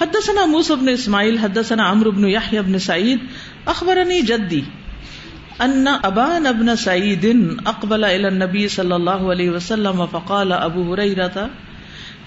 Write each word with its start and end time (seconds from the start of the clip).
حدثنا 0.00 0.46
موسى 0.46 0.74
بن 0.74 0.88
اسماعيل، 0.88 1.38
حدثنا 1.38 1.82
عمرو 1.82 2.10
بن 2.10 2.28
يحيى 2.28 2.62
بن 2.62 2.78
سعيد 2.78 3.18
اخبرني 3.66 4.20
جدي 4.20 4.62
ان 5.60 5.84
ابان 6.02 6.46
ابن 6.46 6.76
سعيد 6.76 7.36
اقبل 7.66 8.04
الى 8.04 8.28
النبي 8.28 8.68
صلى 8.68 8.96
الله 8.96 9.30
عليه 9.30 9.50
وسلم 9.50 10.06
فقال 10.06 10.52
ابو 10.52 10.94
هريره 10.94 11.46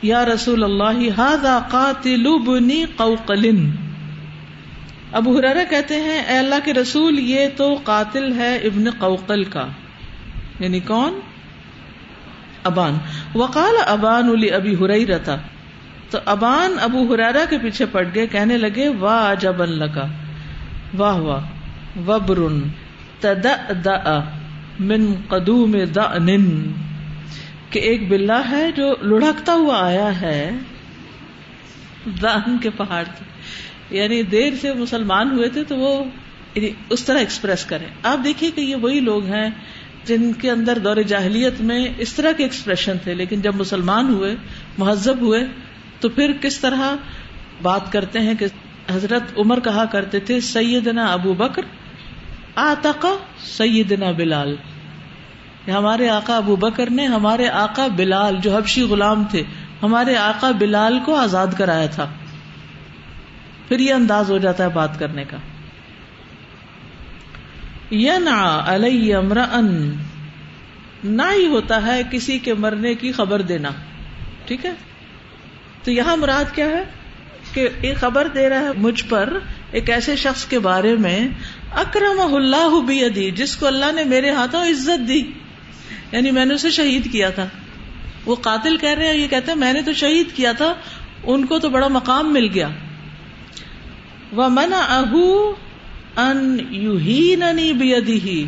يا 0.03 0.25
رسول 0.25 0.63
الله، 0.63 1.09
هذا 1.17 1.59
قاتل 1.69 2.27
ابن 2.27 2.69
قوقل. 2.95 3.69
ابو 5.11 5.39
ہرارا 5.39 5.63
کہتے 5.69 5.95
ہیں، 5.95 6.21
اے 6.23 6.37
اللہ 6.37 6.55
کے 6.65 6.73
رسول، 6.73 7.19
یہ 7.19 7.47
تو 7.55 7.79
قاتل 7.83 8.33
ہے 8.33 8.55
ابن 8.55 8.89
قوقل 8.91 9.43
کا. 9.43 9.67
یعنی 10.59 10.79
کون؟ 10.79 11.19
ابان۔ 12.63 12.97
وقال 13.35 13.73
ابان 13.85 14.29
علی 14.29 14.51
ابی 14.51 14.75
ہرئی 14.75 15.05
رتا 15.05 15.35
تو 16.09 16.17
ابان 16.25 16.75
ابو 16.81 17.13
ہرارا 17.13 17.45
کے 17.49 17.57
پیچھے 17.57 17.85
پڑ 17.85 18.07
گئے، 18.15 18.27
کہنے 18.27 18.57
لگے، 18.57 18.87
واہ 18.87 19.35
جب 19.39 19.65
لگا۔ 19.65 20.07
واہ 20.97 21.15
واہ۔ 21.15 21.45
وبرن 22.07 22.59
تد 23.19 23.87
من 24.79 25.13
قدوم 25.27 25.71
دن 25.71 26.71
کہ 27.69 27.79
ایک 27.79 28.09
بلا 28.09 28.41
ہے 28.49 28.71
جو 28.71 28.95
لڑکتا 29.01 29.53
ہوا 29.53 29.85
آیا 29.85 30.21
ہے 30.21 30.51
دان 32.21 32.57
کے 32.57 32.69
پہاڑ 32.69 33.03
سے 33.17 33.23
یعنی 33.97 34.23
دیر 34.23 34.53
سے 34.61 34.73
مسلمان 34.73 35.31
ہوئے 35.31 35.49
تھے 35.49 35.63
تو 35.63 35.77
وہ 35.77 36.03
یعنی 36.55 36.69
اس 36.89 37.03
طرح 37.03 37.17
ایکسپریس 37.17 37.65
کریں۔ 37.65 37.85
آپ 38.03 38.23
دیکھیے 38.23 38.51
کہ 38.51 38.61
یہ 38.61 38.75
وہی 38.75 38.99
لوگ 38.99 39.25
ہیں 39.25 39.49
جن 40.03 40.33
کے 40.33 40.51
اندر 40.51 40.77
دور 40.77 40.97
جاہلیت 40.97 41.61
میں 41.61 41.87
اس 41.97 42.13
طرح 42.13 42.31
کے 42.31 42.43
ایکسپریشن 42.43 42.97
تھے، 43.03 43.13
لیکن 43.13 43.41
جب 43.41 43.55
مسلمان 43.55 44.13
ہوئے، 44.13 44.35
مہذب 44.77 45.21
ہوئے 45.21 45.45
تو 45.99 46.09
پھر 46.09 46.31
کس 46.41 46.59
طرح 46.59 46.95
بات 47.61 47.91
کرتے 47.91 48.19
ہیں 48.19 48.35
کہ 48.35 48.45
حضرت 48.91 49.21
عمر 49.37 49.59
کہا 49.59 49.85
کرتے 49.85 50.19
تھے، 50.19 50.39
سیدنا 50.39 51.05
ابو 51.05 51.33
بکر 51.33 51.61
آتقا 52.55 53.15
سیدنا 53.39 54.11
بلال۔ 54.11 54.55
ہمارے 55.67 56.09
آقا 56.09 56.37
ابو 56.37 56.55
بکر 56.55 56.89
نے 56.89 57.05
ہمارے 57.05 57.47
آقا 57.47 57.87
بلال 57.87 58.35
جو 58.41 58.55
حبشی 58.55 58.81
غلام 58.81 59.23
تھے، 59.23 59.43
ہمارے 59.83 60.15
آقا 60.15 60.51
بلال 60.51 60.99
کو 61.05 61.15
آزاد 61.15 61.47
کرایا 61.57 61.85
تھا۔ 61.85 62.09
پھر 63.67 63.79
یہ 63.79 63.93
انداز 63.93 64.31
ہو 64.31 64.37
جاتا 64.37 64.63
ہے 64.63 64.69
بات 64.69 64.99
کرنے 64.99 65.23
کا۔ 65.23 65.37
نہ 71.03 71.21
ہی 71.35 71.47
ہوتا 71.47 71.85
ہے 71.85 72.01
کسی 72.11 72.39
کے 72.39 72.53
مرنے 72.53 72.93
کی 72.93 73.11
خبر 73.11 73.41
دینا۔ 73.41 73.69
ٹھیک 74.45 74.65
ہے؟ 74.65 74.73
تو 75.87 75.91
یہاں 75.91 76.17
مراد 76.17 76.55
کیا 76.55 76.65
ہے 76.65 76.83
کہ 77.53 77.69
ایک 77.81 77.97
خبر 77.97 78.27
دے 78.27 78.49
رہا 78.49 78.59
ہے 78.59 78.69
مجھ 78.77 79.03
پر 79.09 79.39
ایک 79.71 79.89
ایسے 79.89 80.15
شخص 80.15 80.45
کے 80.45 80.59
بارے 80.59 80.95
میں 80.95 81.27
اکرم 81.71 82.35
اللہ 82.35 82.81
بھی 82.81 83.31
جس 83.31 83.57
کو 83.57 83.67
اللہ 83.67 83.91
نے 83.91 84.03
میرے 84.03 84.29
ہاتھوں 84.29 84.63
عزت 84.63 85.07
دی۔ 85.07 85.23
یعنی 86.11 86.31
میں 86.31 86.45
نے 86.45 86.53
اسے 86.53 86.71
شہید 86.71 87.11
کیا 87.11 87.29
تھا۔ 87.29 87.47
وہ 88.25 88.35
قاتل 88.35 88.77
کہہ 88.77 88.89
رہے 88.89 89.07
ہیں، 89.07 89.17
یہ 89.17 89.27
کہتے 89.27 89.51
ہیں 89.51 89.59
میں 89.59 89.73
نے 89.73 89.81
تو 89.81 89.93
شہید 89.93 90.27
کیا 90.35 90.51
تھا، 90.51 90.73
ان 91.23 91.45
کو 91.45 91.59
تو 91.59 91.69
بڑا 91.69 91.87
مقام 91.87 92.33
مل 92.33 92.47
گیا۔ 92.53 92.69
وہ 94.31 94.47
منا 94.49 94.79
اہو 94.79 95.55
ان 96.15 96.57
یو 96.69 96.97
ہی 96.97 97.35
ننی 97.35 97.73
بی 97.73 98.45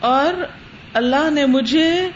اور 0.00 0.44
اللہ 0.92 1.30
نے 1.30 1.46
مجھے 1.46 2.10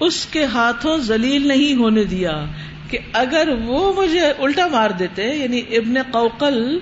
اس 0.00 0.26
کے 0.26 0.44
ہاتھوں 0.44 0.98
ذلیل 0.98 1.48
نہیں 1.48 1.74
ہونے 1.74 2.04
دیا۔ 2.04 2.44
کہ 2.88 2.98
اگر 3.12 3.48
وہ 3.64 4.02
مجھے 4.02 4.20
الٹا 4.20 4.66
مار 4.66 4.90
دیتے 4.90 5.24
یعنی 5.24 5.58
ابن 5.58 5.94
قوقل 6.10 6.78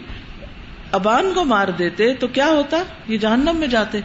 ابان 0.92 1.32
کو 1.34 1.44
مار 1.44 1.68
دیتے، 1.68 2.14
تو 2.14 2.26
کیا 2.26 2.46
ہوتا؟ 2.46 2.82
یہ 3.08 3.18
جہنم 3.18 3.56
میں 3.56 3.68
جاتے، 3.68 4.00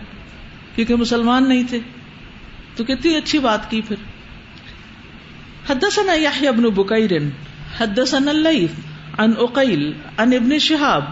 کیونکہ 0.76 0.96
مسلمان 0.96 1.50
نہیں 1.50 1.64
تھے۔ 1.70 1.80
تو 2.76 2.84
کتنی 2.84 3.16
اچھی 3.16 3.40
بات 3.40 3.72
کی 3.72 3.82
پھر۔ 3.82 3.96
حدثنا 5.70 6.14
یحیی 6.14 6.48
ابن 6.48 6.64
بکیر، 6.64 7.12
حدثنا 7.80 8.32
اللیث 8.32 8.72
ان 9.18 9.34
اقیل 9.38 9.94
ان 10.18 10.34
ابن 10.34 10.60
شہاب 10.60 11.06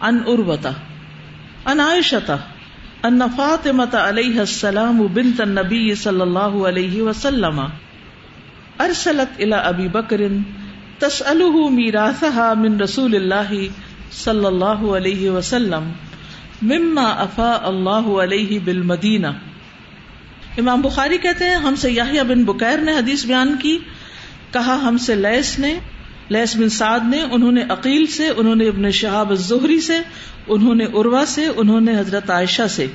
ان 0.00 0.18
اروتا 0.26 0.70
ان 1.64 1.80
عائشتا 1.80 2.36
ان 3.02 3.20
فاطمة 3.36 4.08
علیہ 4.08 4.40
السلام 4.40 5.06
بنت 5.06 5.40
النبی 5.40 5.94
صلی 5.94 6.20
اللہ 6.20 6.68
علیہ 6.68 7.02
وسلم۔ 7.02 7.60
ارسلت 8.78 9.40
الى 9.40 9.56
ابی 9.64 9.88
بکر 9.88 10.20
تسألہ 10.98 11.70
میراثها 11.70 12.52
من 12.56 12.80
رسول 12.80 13.14
اللہ 13.14 13.66
صلی 14.12 14.44
اللہ 14.44 14.82
علیہ 14.96 15.30
وسلم 15.30 15.92
مما 16.62 17.02
افا 17.02 17.58
اللہ 17.62 18.08
علیہ 18.22 18.58
بالمدینہ۔ 18.64 19.26
امام 20.58 20.80
بخاری 20.80 21.18
کہتے 21.18 21.44
ہیں، 21.44 21.54
ہم 21.54 21.74
سے 21.74 21.90
یاہیا 21.90 22.22
بن 22.22 22.44
بکیر 22.44 22.78
نے 22.78 22.92
حدیث 22.92 23.26
بیان 23.26 23.56
کی، 23.62 23.78
کہا 24.50 24.80
ہم 24.82 24.98
سے 24.98 25.14
لیس 25.14 25.58
نے 25.58 25.78
لیس 26.28 26.56
بن 26.56 26.68
سعد 26.68 27.00
نے، 27.10 27.22
انہوں 27.32 27.52
نے 27.52 27.62
عقیل 27.68 28.06
سے، 28.06 28.28
انہوں 28.36 28.54
نے 28.54 28.68
ابن 28.68 28.90
شہاب 28.90 29.30
الزہری 29.30 29.80
سے، 29.80 29.98
انہوں 30.46 30.74
نے 30.74 30.84
عروا 30.84 31.24
سے، 31.26 31.46
انہوں 31.56 31.80
نے 31.80 31.98
حضرت 31.98 32.30
عائشہ 32.30 32.66
سے۔ 32.70 32.86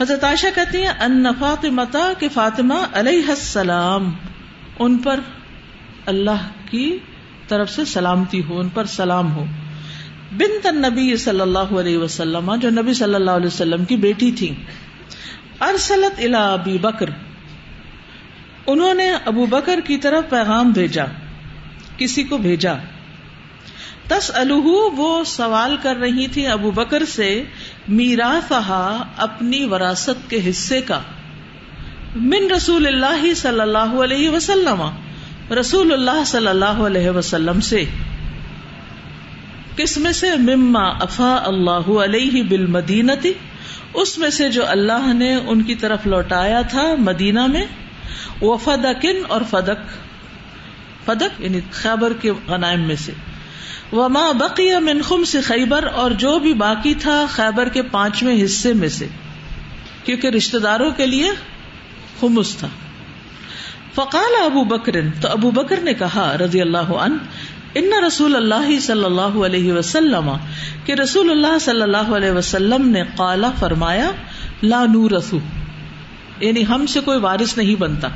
حضرت 0.00 0.24
عائشہ 0.24 0.46
کہتی 0.54 0.78
ہیں، 0.78 0.92
ان 1.00 1.26
فاطمتا، 1.38 2.12
کہ 2.18 2.28
فاطمہ 2.28 2.74
علیہ 2.92 3.28
السلام۔ 3.28 4.10
ان 4.78 4.98
پر 4.98 5.20
اللہ 6.06 6.48
کی 6.70 6.98
طرف 7.48 7.70
سے 7.70 7.84
سلامتی 7.84 8.42
ہو، 8.44 8.60
ان 8.60 8.68
پر 8.68 8.84
سلام 8.84 9.32
ہو۔ 9.32 9.44
بنت 10.32 10.66
النبی 10.66 11.16
صلی 11.16 11.40
اللہ 11.40 11.58
علیہ 11.58 11.98
وسلم، 11.98 12.54
جو 12.54 12.70
نبی 12.70 12.94
صلی 12.94 13.14
اللہ 13.14 13.30
علیہ 13.30 13.46
وسلم 13.46 13.84
کی 13.84 13.96
بیٹی 13.96 14.32
تھی 14.32 14.54
ارسلت 15.60 16.18
الا 16.18 16.52
ابی 16.52 16.78
بکر۔ 16.78 17.10
انہوں 18.66 18.94
نے 18.94 19.12
ابو 19.24 19.46
بکر 19.46 19.80
کی 19.84 19.96
طرف 19.96 20.30
پیغام 20.30 20.70
بھیجا، 20.70 21.04
کسی 21.96 22.22
کو 22.22 22.38
بھیجا۔ 22.38 22.74
تس 24.08 24.30
الح 24.34 24.66
وہ 24.96 25.24
سوال 25.24 25.76
کر 25.82 25.96
رہی 25.96 26.26
تھی 26.26 26.46
ابو 26.46 26.70
بکر 26.70 27.04
سے 27.04 27.42
میرا 27.88 28.40
اپنی 29.16 29.64
وراثت 29.64 30.30
کے 30.30 30.50
حصے 30.50 30.80
کا۔ 30.80 31.00
من 32.14 32.50
رسول 32.56 32.86
اللہ 32.86 33.34
صلی 33.34 33.60
اللہ 33.60 33.78
علیہ 33.78 34.30
وسلم، 34.30 34.82
رسول 35.60 35.92
اللہ 35.92 36.24
صلی 36.26 36.46
اللہ 36.46 36.64
علیہ 36.64 37.10
وسلم 37.10 37.60
سے۔ 37.60 37.84
کس 39.76 39.98
میں 39.98 40.12
سے؟ 40.12 40.30
مما 40.36 40.88
افا 40.88 41.42
اللہ 41.44 41.90
علیہ 41.90 42.42
بال 42.42 42.66
مدینتی 42.66 43.32
اس 43.94 44.18
میں 44.18 44.30
سے 44.30 44.48
جو 44.48 44.66
اللہ 44.66 45.12
نے 45.12 45.34
ان 45.34 45.62
کی 45.62 45.74
طرف 45.74 46.06
لوٹایا 46.06 46.60
تھا 46.60 46.94
مدینہ 46.98 47.46
میں، 47.46 47.64
وہ 48.40 48.56
فدکن 48.56 49.16
اور 49.28 49.40
فدک۔ 49.50 49.90
فدک 51.04 51.40
یعنی 51.40 51.60
خیبر 51.70 52.12
کے 52.12 52.32
غنائم 52.48 52.80
میں 52.80 52.96
سے۔ 52.96 53.12
وہ 53.92 54.08
ماں 54.08 54.32
بقی 54.32 54.70
منخم 54.80 55.24
سے 55.24 55.40
خیبر، 55.40 55.86
اور 55.92 56.10
جو 56.10 56.38
بھی 56.38 56.54
باقی 56.54 56.94
تھا 56.94 57.26
خیبر 57.28 57.68
کے 57.68 57.82
پانچویں 57.82 58.44
حصے 58.44 58.72
میں 58.72 58.88
سے۔ 58.88 59.06
کیونکہ 60.04 60.26
رشتے 60.26 60.58
داروں 60.58 60.90
کے 60.90 61.06
لیے 61.06 61.30
خمس 62.20 62.56
تھا۔ 62.56 62.68
فقال 63.94 64.44
ابو 64.44 64.64
بکر، 64.64 64.92
تو 65.20 65.28
ابو 65.28 65.50
بکر 65.50 65.80
نے 65.80 65.94
کہا 65.94 66.36
رضی 66.38 66.60
اللہ 66.60 66.78
عنہ، 66.78 67.16
ان 67.74 67.90
رسول 68.06 68.36
اللہ 68.36 68.80
صلی 68.80 69.04
اللہ 69.04 69.20
علیہ 69.20 69.72
وسلم، 69.72 70.30
کہ 70.84 70.92
رسول 70.92 71.30
اللہ 71.30 71.58
صلی 71.60 71.82
اللہ 71.82 71.96
علیہ 71.96 72.30
وسلم 72.30 72.88
نے 72.88 73.02
قالا 73.16 73.50
فرمایا، 73.58 74.10
لا 74.62 74.84
نورثو 74.84 75.38
یعنی 76.40 76.66
ہم 76.66 76.86
سے 76.86 77.00
کوئی 77.00 77.18
وارث 77.18 77.58
نہیں 77.58 77.74
بنتا۔ 77.74 78.08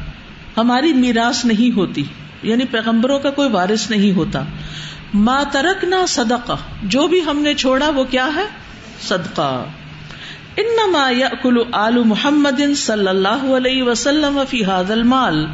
ہماری 0.56 0.92
میراث 0.92 1.44
نہیں 1.44 1.76
ہوتی۔ 1.76 2.04
یعنی 2.42 2.65
پیغمبروں 2.65 3.19
کا 3.19 3.30
کوئی 3.30 3.50
وارث 3.50 3.91
نہیں 3.91 4.12
ہوتا۔ 4.12 4.42
ما 5.15 5.42
ترکنا 5.53 6.06
صدقہ۔ 6.09 6.53
جو 6.83 7.06
بھی 7.09 7.21
ہم 7.24 7.39
نے 7.39 7.54
چھوڑا 7.54 7.91
وہ 7.91 8.04
کیا 8.04 8.28
ہے؟ 8.34 8.47
صدقہ۔ 9.00 9.65
انما 10.59 11.10
یاکل 11.10 11.57
آل 11.72 12.03
محمد 12.05 12.60
صلی 12.77 13.09
اللہ 13.09 13.57
علیہ 13.57 13.83
وسلم 13.83 14.43
فی 14.49 14.65
هذا 14.65 14.95
المال۔ 14.95 15.47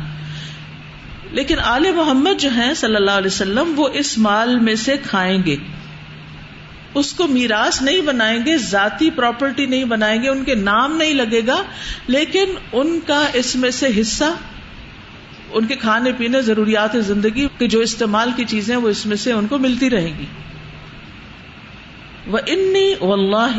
لیکن 1.31 1.59
آل 1.59 1.93
محمد 1.97 2.41
جو 2.41 2.49
ہیں 2.49 2.75
صلی 2.75 2.97
اللہ 2.97 3.11
علیہ 3.11 3.27
وسلم، 3.27 3.73
وہ 3.77 3.89
اس 3.93 4.19
مال 4.19 4.59
میں 4.59 4.75
سے 4.75 4.97
کھائیں 4.97 5.43
گے۔ 5.47 5.56
اس 6.95 7.12
کو 7.12 7.27
میراث 7.27 7.83
نہیں 7.83 8.01
بنائیں 8.01 8.47
گے، 8.47 8.59
ذاتی 8.59 9.11
پراپرٹی 9.11 9.67
نہیں 9.67 9.85
بنائیں 9.85 10.23
گے، 10.23 10.29
ان 10.29 10.45
کے 10.45 10.55
نام 10.55 10.97
نہیں 10.97 11.15
لگے 11.15 11.41
گا، 11.47 11.62
لیکن 12.06 12.45
ان 12.73 13.01
کا 13.06 13.27
اس 13.33 13.56
میں 13.56 13.71
سے 13.71 14.01
حصہ، 14.01 14.35
ان 15.53 15.67
کے 15.67 15.77
کھانے 15.77 16.12
پینے، 16.12 16.43
ضروریات 16.43 16.97
زندگی 17.01 17.49
کے 17.59 17.69
جو 17.69 17.81
استعمال 17.81 18.31
کی 18.37 18.45
چیزیں 18.45 18.77
وہ 18.77 18.89
اس 18.89 19.06
میں 19.06 19.17
سے 19.17 19.33
ان 19.33 19.47
کو 19.47 19.59
ملتی 19.59 19.91
رہے 19.91 20.12
گی۔ 20.19 20.27
وہ 22.26 22.38
انی 22.47 22.94
و 23.00 23.12
اللہ 23.12 23.59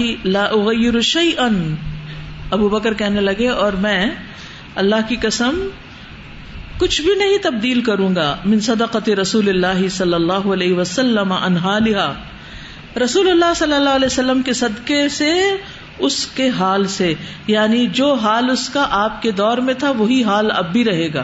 ابو 2.52 2.70
بکر 2.70 2.94
کہنے 2.94 3.22
لگے، 3.22 3.48
اور 3.50 3.74
میں 3.74 4.12
اللہ 4.76 5.08
کی 5.08 5.16
قسم 5.16 5.68
کچھ 6.78 7.02
بھی 7.02 7.14
نہیں 7.16 7.38
تبدیل 7.42 7.82
کروں 7.82 8.16
گا۔ 8.16 8.36
من 8.46 8.60
صدقت 8.60 9.10
رسول 9.10 9.50
اللہ 9.50 9.88
صلی 9.88 10.14
اللہ 10.14 10.48
علیہ 10.54 10.74
وسلم 10.74 11.32
انہالہ 11.32 12.14
رسول 13.04 13.30
اللہ 13.30 13.54
صلی 13.56 13.74
اللہ 13.74 13.90
علیہ 13.90 14.06
وسلم 14.06 14.42
کے 14.42 14.54
صدقے 14.54 15.10
سے، 15.10 15.32
اس 16.00 16.28
کے 16.28 16.50
حال 16.50 16.86
سے۔ 16.88 17.14
یعنی 17.48 17.88
جو 17.88 18.14
حال 18.14 18.50
اس 18.50 18.70
کا 18.70 18.86
آپ 18.90 19.22
کے 19.22 19.32
دور 19.32 19.58
میں 19.58 19.74
تھا، 19.74 19.92
وہی 19.92 20.24
حال 20.24 20.52
اب 20.52 20.72
بھی 20.72 20.84
رہے 20.84 21.14
گا۔ 21.14 21.24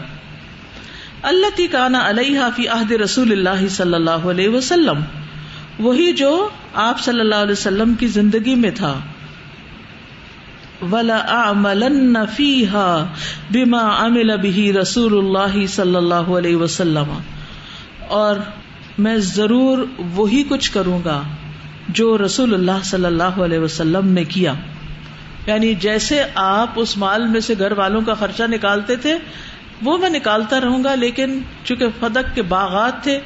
اللہ 1.22 1.56
تی 1.56 1.66
کانا 1.66 2.08
علیہ 2.08 2.40
فی 2.56 2.68
عہد 2.68 2.92
رسول 2.92 3.32
اللہ 3.32 3.68
صلی 3.68 3.94
اللہ 3.94 4.30
علیہ 4.30 4.48
وسلم۔ 4.48 5.00
وہی 5.78 6.12
جو 6.12 6.48
آپ 6.74 7.00
صلی 7.00 7.20
اللہ 7.20 7.34
علیہ 7.34 7.52
وسلم 7.52 7.94
کی 7.94 8.06
زندگی 8.06 8.54
میں 8.54 8.70
تھا۔ 8.70 9.00
ولا 10.92 12.24
فیحا 12.36 13.04
بما 13.50 14.06
عمل 14.06 14.36
به 14.36 14.80
رسول 14.80 15.18
اللہ 15.18 15.66
صلی 15.66 15.96
اللہ 15.96 16.14
علیہ 16.14 16.56
وسلم۔ 16.56 17.18
اور 18.08 18.36
میں 18.98 19.16
ضرور 19.16 19.86
وہی 19.98 20.44
کچھ 20.48 20.72
کروں 20.72 21.00
گا 21.04 21.22
جو 21.88 22.18
رسول 22.18 22.54
اللہ 22.54 22.84
صلی 22.84 23.04
اللہ 23.04 23.22
علیہ 23.22 23.58
وسلم 23.58 24.08
نے 24.08 24.24
کیا۔ 24.24 24.54
یعنی 25.46 25.74
جیسے 25.74 26.22
آپ 26.34 26.70
اس 26.76 26.96
مال 26.96 27.26
میں 27.26 27.40
سے 27.40 27.54
گھر 27.58 27.72
والوں 27.72 28.00
کا 28.00 28.14
خرچہ 28.14 28.42
نکالتے 28.42 28.96
تھے، 28.96 29.18
وہ 29.82 29.98
میں 29.98 30.10
نکالتا 30.10 30.60
رہوں 30.60 30.84
گا، 30.84 30.94
لیکن 30.94 31.40
چونکہ 31.64 31.86
فدق 32.00 32.34
کے 32.34 32.42
باغات 32.42 33.02
تھے 33.02 33.20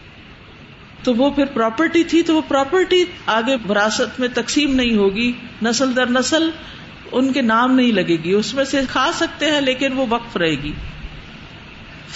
تو 1.02 1.14
وہ 1.14 1.30
پھر 1.30 1.44
پراپرٹی 1.44 2.04
تھی 2.04 2.22
تو 2.22 2.34
وہ 2.34 2.42
پراپرٹی 2.48 3.04
آگے 3.26 3.56
وراثت 3.68 4.20
میں 4.20 4.28
تقسیم 4.34 4.74
نہیں 4.74 4.96
ہوگی، 4.96 5.32
نسل 5.62 5.96
در 5.96 6.06
نسل 6.10 6.50
ان 7.12 7.32
کے 7.32 7.42
نام 7.42 7.74
نہیں 7.74 7.92
لگے 7.92 8.16
گی، 8.24 8.32
اس 8.32 8.54
میں 8.54 8.64
سے 8.64 8.80
کھا 8.90 9.10
سکتے 9.14 9.50
ہیں 9.50 9.60
لیکن 9.60 9.92
وہ 9.92 10.06
وقف 10.08 10.36
رہے 10.36 10.62
گی۔ 10.62 10.72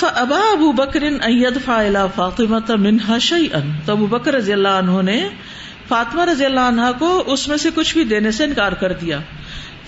ابا 0.03 0.39
ابو 0.53 0.73
بکر 0.73 1.03
اید 1.03 1.59
فا 1.65 2.07
فاطمہ 2.15 2.59
منہا 2.69 3.19
شعی 3.19 3.47
ان 3.53 3.71
تو 3.85 3.93
ابو 3.93 4.07
بکر 4.07 4.35
رضی 4.35 4.53
اللہ 4.53 4.69
عنہ 4.69 5.03
نے 5.03 5.29
فاطمہ 5.89 6.25
رضی 6.25 6.45
اللہ 6.45 6.61
عنہ 6.61 6.81
کو 6.99 7.23
اس 7.27 7.49
میں 7.49 7.57
سے 7.57 7.71
کچھ 7.75 7.95
بھی 7.95 8.05
دینے 8.05 8.31
سے 8.31 8.45
انکار 8.45 8.73
کر 8.73 8.93
دیا۔ 8.93 9.19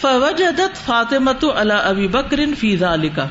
فوجدت 0.00 0.86
فاطمہ 0.86 1.30
تو 1.32 1.56
اللہ 1.56 1.72
ابی 1.72 2.08
بکر 2.08 2.40
فیضا 2.58 2.94
علی 2.94 3.08
کا 3.14 3.26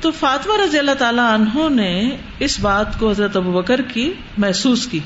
تو 0.00 0.10
فاطمہ 0.10 0.52
رضی 0.64 0.78
اللہ 0.78 0.94
تعالی 0.98 1.20
عنہ 1.20 1.68
نے 1.68 2.16
اس 2.38 2.60
بات 2.60 2.98
کو 2.98 3.10
حضرت 3.10 3.36
ابو 3.36 3.52
بکر 3.52 3.80
کی 3.82 4.12
محسوس 4.38 4.86
کی 4.86 5.00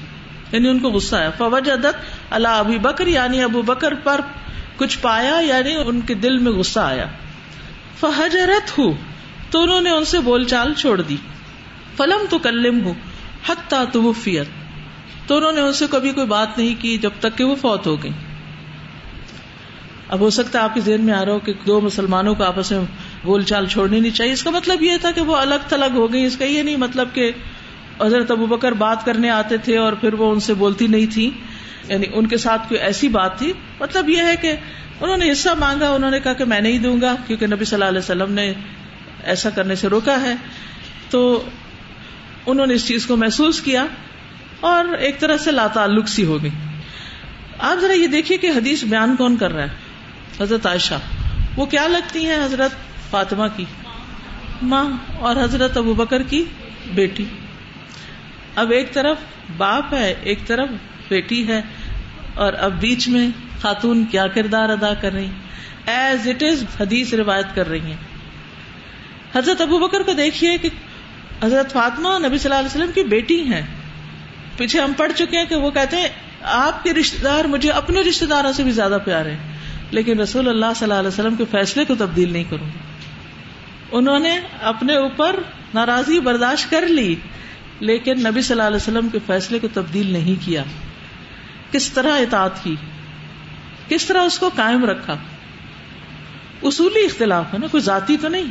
یعنی 0.52 0.68
ان 0.68 0.78
کو 0.78 0.90
غصہ 0.90 1.16
آیا۔ 1.16 1.30
فوجدت 1.30 1.96
اللہ 2.30 2.48
ابی 2.48 2.78
بکر 2.78 3.06
یعنی 3.06 3.42
ابو 3.42 3.62
بکر 3.62 3.94
پر 3.94 4.20
کچھ 4.76 4.98
پایا 4.98 5.40
یعنی 5.40 5.74
ان 5.74 6.00
کے 6.00 6.14
دل 6.14 6.38
میں 6.38 6.52
غصہ 6.52 6.80
آیا۔ 6.80 7.06
فہجرت 8.00 8.78
ہوں 8.78 8.92
تو 9.50 9.62
انہوں 9.62 9.80
نے 9.80 9.90
ان 9.90 10.04
سے 10.04 10.20
بول 10.20 10.44
چال 10.44 10.74
چھوڑ 10.74 11.00
دی۔ 11.00 11.16
فلم 11.96 12.26
تو 12.30 12.38
کلم 12.38 12.84
ہوں 12.84 12.94
حتیٰ 13.48 13.84
توفیت 13.92 14.46
تو 15.26 15.36
انہوں 15.36 15.52
نے 15.52 15.60
ان 15.60 15.72
سے 15.72 15.86
کبھی 15.90 16.10
کوئی 16.10 16.26
بات 16.26 16.58
نہیں 16.58 16.74
کی 16.82 16.98
جب 16.98 17.10
تک 17.20 17.38
کہ 17.38 17.44
وہ 17.44 17.54
فوت 17.54 17.86
ہو 17.86 18.02
گئی 18.02 18.10
اب 20.08 20.20
ہو 20.20 20.30
سکتا 20.30 20.58
ہے 20.58 20.64
آپ 20.64 20.74
کے 20.74 20.80
ذہن 20.80 21.00
میں 21.00 21.14
آ 21.14 21.24
رہا 21.24 21.32
ہو 21.32 21.38
کہ 21.38 21.52
دو 21.66 21.80
مسلمانوں 21.80 22.34
کو 22.34 22.44
آپس 22.44 22.70
میں 22.70 22.80
بول 23.24 23.42
چال 23.42 23.66
چھوڑنی 23.66 24.00
نہیں 24.00 24.16
چاہیے۔ 24.16 24.32
اس 24.32 24.42
کا 24.42 24.50
مطلب 24.50 24.82
یہ 24.82 24.92
تھا 25.00 25.10
کہ 25.10 25.20
وہ 25.20 25.36
الگ 25.36 25.54
تھلگ 25.68 25.94
ہو 25.94 26.12
گئی۔ 26.12 26.24
اس 26.24 26.36
کا 26.36 26.44
یہ 26.44 26.62
نہیں 26.62 26.76
مطلب 26.76 27.08
کہ 27.12 27.32
حضرت 28.00 28.30
ابو 28.30 28.46
بکر 28.46 28.72
بات 28.72 29.04
کرنے 29.04 29.30
آتے 29.30 29.56
تھے 29.56 29.78
اور 29.78 29.92
پھر 29.92 30.14
وہ 30.14 30.32
ان 30.32 30.40
سے 30.40 30.54
بولتی 30.54 30.86
نہیں 30.86 31.06
تھی۔ 31.12 31.30
یعنی 31.88 32.06
ان 32.12 32.26
کے 32.26 32.36
ساتھ 32.36 32.68
کوئی 32.68 32.80
ایسی 32.80 33.08
بات 33.08 33.38
تھی۔ 33.38 33.52
مطلب 33.80 34.08
یہ 34.08 34.22
ہے 34.22 34.36
کہ 34.36 34.52
انہوں 35.00 35.16
نے 35.16 35.32
حصہ 35.32 35.48
مانگا، 35.58 35.90
انہوں 35.90 36.10
نے 36.10 36.20
کہا 36.20 36.32
کہ 36.32 36.44
میں 36.44 36.60
نہیں 36.60 36.78
دوں 36.78 37.00
گا 37.00 37.14
کیونکہ 37.26 37.46
نبی 37.46 37.64
صلی 37.64 37.74
اللہ 37.74 37.84
علیہ 37.84 37.98
وسلم 37.98 38.32
نے 38.32 38.52
ایسا 39.24 39.50
کرنے 39.50 39.74
سے 39.74 39.88
روکا 39.88 40.22
ہے۔ 40.22 40.34
تو 41.10 41.44
انہوں 42.46 42.66
نے 42.66 42.74
اس 42.74 42.88
چیز 42.88 43.06
کو 43.06 43.16
محسوس 43.16 43.60
کیا 43.60 43.86
اور 44.60 44.84
ایک 44.84 45.20
طرح 45.20 45.36
سے 45.36 45.50
لا 45.52 45.66
تعلق 45.66 46.08
سی 46.08 46.24
ہو 46.24 46.42
گئی۔ 46.42 46.50
آپ 47.58 47.78
ذرا 47.80 47.92
یہ 47.92 48.06
دیکھیے 48.06 48.38
کہ 48.38 48.46
حدیث 48.46 48.84
بیان 48.84 49.16
کون 49.16 49.36
کر 49.36 49.52
رہا 49.52 49.62
ہے؟ 49.62 49.68
حضرت 50.40 50.66
عائشہ۔ 50.66 50.94
وہ 51.56 51.66
کیا 51.66 51.86
لگتی 51.86 52.26
ہیں 52.26 52.44
حضرت 52.44 52.70
فاطمہ 53.12 53.44
کی، 53.56 53.64
ماں 54.62 54.90
اور 55.18 55.36
حضرت 55.36 55.76
ابو 55.76 55.94
بکر 55.94 56.22
کی 56.22 56.44
بیٹی۔ 56.94 57.24
اب 58.56 58.70
ایک 58.70 58.92
طرف 58.92 59.16
باپ 59.56 59.94
ہے، 59.94 60.14
ایک 60.22 60.38
طرف 60.46 60.68
بیٹی 61.08 61.48
ہے۔ 61.48 61.62
اور 62.34 62.52
اب 62.52 62.72
بیچ 62.80 63.08
میں 63.08 63.28
خاتون 63.60 64.04
کیا 64.10 64.26
کردار 64.26 64.68
ادا 64.68 64.94
کر 64.94 65.12
رہی۔ 65.12 65.28
ایز 65.86 66.28
اٹ 66.28 66.42
از 66.42 66.64
حدیث 66.80 67.14
روایت 67.14 67.46
کر 67.54 67.68
رہی 67.68 67.80
ہیں۔ 67.80 67.96
حضرت 69.34 69.60
ابو 69.60 69.78
بکر 69.78 70.02
کو 70.02 70.12
دیکھیے 70.12 70.58
کہ 70.58 70.68
حضرت 71.42 71.72
فاطمہ 71.72 72.26
نبی 72.26 72.38
صلی 72.38 72.52
اللہ 72.52 72.58
علیہ 72.58 72.82
وسلم 72.82 72.92
کی 72.94 73.02
بیٹی 73.02 73.42
ہیں۔ 73.42 73.62
پیچھے 74.56 74.80
ہم 74.80 74.92
پڑھ 74.96 75.12
چکے 75.12 75.38
ہیں 75.38 75.44
کہ 75.44 75.54
وہ 75.54 75.70
کہتے 75.70 75.96
ہیں، 75.96 76.08
آپ 76.42 76.84
کے 76.84 76.94
رشتے 76.94 77.18
دار 77.24 77.44
مجھے 77.44 77.70
اپنے 77.70 78.00
رشتے 78.00 78.26
داروں 78.26 78.52
سے 78.52 78.62
بھی 78.62 78.70
زیادہ 78.70 78.98
پیارے 79.04 79.34
لیکن 79.90 80.20
رسول 80.20 80.48
اللہ 80.48 80.66
صلی 80.76 80.84
اللہ 80.84 80.98
علیہ 80.98 81.08
وسلم 81.08 81.36
کے 81.36 81.44
فیصلے 81.50 81.84
کو 81.84 81.94
تبدیل 81.94 82.32
نہیں 82.32 82.44
کروں۔ 82.50 82.91
انہوں 83.92 84.18
نے 84.18 84.40
اپنے 84.62 84.96
اوپر 84.96 85.36
ناراضی 85.74 86.20
برداشت 86.20 86.70
کر 86.70 86.86
لی، 86.86 87.14
لیکن 87.80 88.20
نبی 88.20 88.42
صلی 88.42 88.54
اللہ 88.54 88.66
علیہ 88.66 88.76
وسلم 88.76 89.08
کے 89.08 89.18
فیصلے 89.26 89.58
کو 89.58 89.68
تبدیل 89.74 90.12
نہیں 90.12 90.46
کیا۔ 90.46 90.62
کس 91.70 91.90
طرح 91.90 92.18
اطاعت 92.18 92.64
کی؟ 92.64 92.76
کس 93.88 94.04
طرح 94.04 94.20
اس 94.20 94.38
کو 94.38 94.50
قائم 94.56 94.84
رکھا؟ 94.84 95.16
اصولی 96.62 97.04
اختلاف 97.04 97.44
ہے 97.54 97.58
نا، 97.58 97.66
کوئی 97.66 97.82
ذاتی 97.82 98.16
تو 98.16 98.28
نہیں۔ 98.28 98.46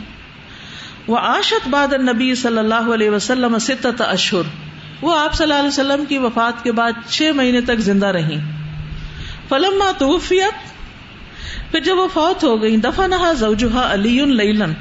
وہ 1.07 1.17
آشت 1.19 1.67
باد 1.67 1.93
نبی 1.93 2.35
صلی 2.35 2.57
اللہ 2.57 2.93
علیہ 2.93 3.09
وسلم 3.09 3.59
ستت 3.59 4.01
اشہر۔ 4.01 4.71
وہ 5.01 5.19
آپ 5.19 5.33
صلی 5.33 5.43
اللہ 5.43 5.55
علیہ 5.55 5.67
وسلم 5.67 6.05
کی 6.05 6.17
وفات 6.17 6.63
کے 6.63 6.71
بعد 6.71 6.91
چھ 7.09 7.31
مہینے 7.35 7.61
تک 7.61 7.77
زندہ 7.77 8.05
رہی 8.05 8.39
فلم 9.49 9.83
توفیت، 9.97 10.71
پھر 11.71 11.79
جب 11.79 11.97
وہ 11.97 12.07
فوت 12.13 12.43
ہو 12.43 12.61
گئی 12.61 12.77
دفا 12.77 13.07
نہا 13.07 13.33
زوجہ 13.33 13.77
علی 13.77 14.25
لیلن۔ 14.25 14.73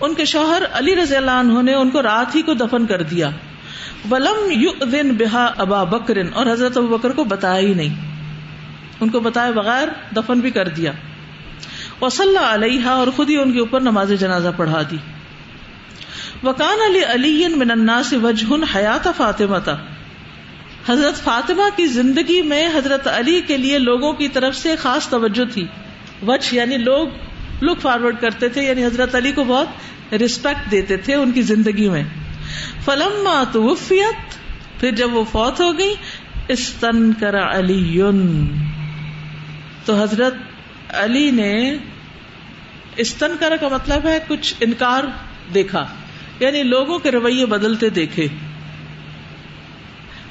ان 0.00 0.14
کے 0.14 0.24
شوہر 0.24 0.62
علی 0.72 0.96
رضی 0.96 1.16
اللہ 1.16 1.30
عنہ 1.30 1.62
نے 1.62 1.74
ان 1.74 1.90
کو 1.90 2.02
رات 2.02 2.36
ہی 2.36 2.42
کو 2.42 2.54
دفن 2.54 2.86
کر 2.86 3.02
دیا۔ 3.02 3.30
ولم 4.10 4.50
یو 4.50 4.84
دن 4.84 5.14
بحا 5.14 5.48
ابا 5.56 5.84
بکرن 5.84 6.28
اور 6.34 6.46
حضرت 6.46 6.76
ابو 6.76 6.86
بکر 6.86 7.10
کو 7.10 7.24
بتایا 7.24 7.60
ہی 7.60 7.74
نہیں۔ 7.74 7.94
ان 9.00 9.08
کو 9.08 9.20
بتائے 9.20 9.52
بغیر 9.52 9.88
دفن 10.16 10.40
بھی 10.40 10.50
کر 10.50 10.68
دیا۔ 10.68 10.92
وصلی 12.00 12.44
علیہ 12.44 12.86
اور 12.86 13.06
خود 13.16 13.30
ہی 13.30 13.36
ان 13.36 13.52
کے 13.52 13.58
اوپر 13.58 13.80
نماز 13.80 14.12
جنازہ 14.20 14.48
پڑھا 14.56 14.82
دی۔ 14.90 14.96
وکان 16.42 16.78
علی 16.90 17.04
علی 17.04 17.48
من 17.48 17.70
الناس 17.70 18.12
وجہ 18.12 18.76
حیات 18.76 19.08
فاطمہ 19.16 19.56
تھا 19.64 19.76
حضرت 20.88 21.24
فاطمہ 21.24 21.76
کی 21.76 21.86
زندگی 21.86 22.42
میں 22.42 22.68
حضرت 22.74 23.08
علی 23.08 23.40
کے 23.40 23.56
لیے 23.56 23.78
لوگوں 23.78 24.12
کی 24.12 24.28
طرف 24.28 24.56
سے 24.56 24.76
خاص 24.76 25.08
توجہ 25.08 25.52
تھی۔ 25.52 25.66
وجہ 26.26 26.54
یعنی 26.54 26.76
لوگ 26.76 27.08
لک 27.62 27.80
فارورڈ 27.80 28.16
کرتے 28.20 28.48
تھے 28.48 28.62
یعنی 28.62 28.84
حضرت 28.84 29.14
علی 29.14 29.32
کو 29.32 29.44
بہت 29.44 30.14
رسپیکٹ 30.14 30.70
دیتے 30.70 30.96
تھے 30.96 31.14
ان 31.14 31.32
کی 31.32 31.42
زندگی 31.42 31.88
میں۔ 31.88 32.04
فلم 32.84 33.28
توفیت 33.52 34.36
پھر 34.80 34.90
جب 34.90 35.14
وہ 35.14 35.24
فوت 35.32 35.60
ہو 35.60 35.78
گئی 35.78 35.94
استن 36.48 37.12
کر 37.12 37.42
علی 37.42 38.00
تو 39.84 40.02
حضرت 40.02 40.34
علی 40.88 41.30
نے 41.30 41.76
استن 42.96 43.32
کر 43.40 43.56
کا 43.60 43.68
مطلب 43.68 44.06
ہے 44.06 44.18
کچھ 44.28 44.54
انکار 44.60 45.04
دیکھا 45.54 45.86
یعنی 46.40 46.62
لوگوں 46.62 46.98
کے 46.98 47.10
رویے 47.10 47.46
بدلتے 47.46 47.88
دیکھے۔ 47.88 48.26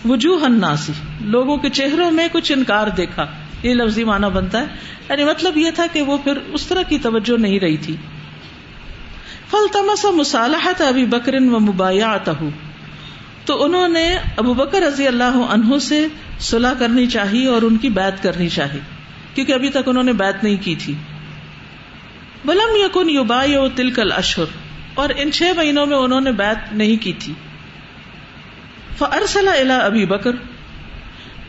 وجوہ 0.05 0.45
الناسی 0.45 0.93
لوگوں 1.21 1.57
کے 1.57 1.69
چہروں 1.69 2.11
میں 2.11 2.27
کچھ 2.31 2.51
انکار 2.51 2.87
دیکھا۔ 2.87 3.25
یہ 3.65 3.73
لفظی 3.73 4.03
معنی 4.03 4.27
بنتا 4.33 4.59
ہے۔ 4.59 4.65
یعنی 5.09 5.23
مطلب 5.23 5.57
یہ 5.57 5.71
تھا 5.75 5.85
کہ 5.93 6.01
وہ 6.01 6.17
پھر 6.17 6.37
اس 6.53 6.67
طرح 6.67 6.81
کی 6.81 6.97
توجہ 6.97 7.37
نہیں 7.37 7.59
رہی 7.59 7.77
تھی۔ 7.77 7.95
فل 9.51 9.67
تمسا 9.73 10.11
مصالحت 10.11 10.81
ابھی 10.81 11.05
بکرن 11.05 11.55
و 11.55 11.59
مبایا 11.59 12.17
تو 13.45 13.63
انہوں 13.63 13.87
نے 13.87 14.17
ابو 14.37 14.53
بکر 14.53 14.81
رضی 14.81 15.07
اللہ 15.07 15.37
عنہ 15.49 15.77
سے 15.77 16.07
صلاح 16.39 16.73
کرنی 16.79 17.07
چاہیے 17.07 17.47
اور 17.47 17.61
ان 17.61 17.77
کی 17.77 17.89
بیعت 17.89 18.23
کرنی 18.23 18.49
چاہیے 18.49 18.79
کیونکہ 19.35 19.53
ابھی 19.53 19.69
تک 19.69 19.87
انہوں 19.87 20.03
نے 20.03 20.13
بیعت 20.13 20.43
نہیں 20.43 20.55
کی 20.61 20.75
تھی۔ 20.75 20.93
بلم 22.45 22.75
یقن 22.75 23.09
یو 23.09 23.67
تلکل 23.75 24.11
اشر 24.11 24.45
اور 24.93 25.09
ان 25.17 25.31
چھ 25.31 25.43
مہینوں 25.57 25.85
میں 25.85 25.97
انہوں 25.97 26.21
نے 26.21 26.31
بیعت 26.31 26.73
نہیں 26.73 27.03
کی 27.03 27.13
تھی۔ 27.19 27.33
فرسلا 28.97 29.51
الا 29.51 29.77
ابی 29.77 30.05
بکر 30.05 30.31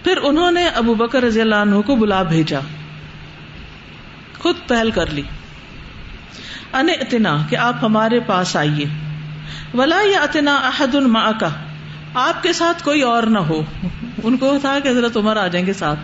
پھر 0.07 0.19
انہوں 0.23 0.51
نے 0.51 0.69
ابو 0.69 0.95
بکر 0.95 1.23
رضی 1.23 1.41
اللہ 1.41 1.55
عنہ 1.55 1.81
کو 1.81 1.97
بلا 1.97 2.23
بھیجا۔ 2.23 2.61
خود 4.39 4.57
پہل 4.69 4.91
کر 4.91 5.07
لی۔ 5.07 5.23
ان 6.73 6.89
اتنا 7.01 7.39
کہ 7.51 7.57
آپ 7.57 7.75
ہمارے 7.83 8.21
پاس 8.21 8.57
آئیے۔ 8.57 8.85
ولا 9.75 9.99
یا 10.05 10.21
اتنا 10.21 10.57
احد 10.57 10.95
الما 10.95 11.33
کا 11.33 11.49
آپ 12.15 12.43
کے 12.43 12.53
ساتھ 12.53 12.85
کوئی 12.85 13.03
اور 13.03 13.23
نہ 13.23 13.39
ہو۔ 13.39 13.63
ان 14.23 14.37
کو 14.37 14.59
تھا 14.61 14.79
کہ 14.79 14.89
حضرت 14.89 15.17
عمر 15.17 15.37
آ 15.37 15.47
جائیں 15.47 15.67
گے 15.67 15.73
ساتھ۔ 15.73 16.01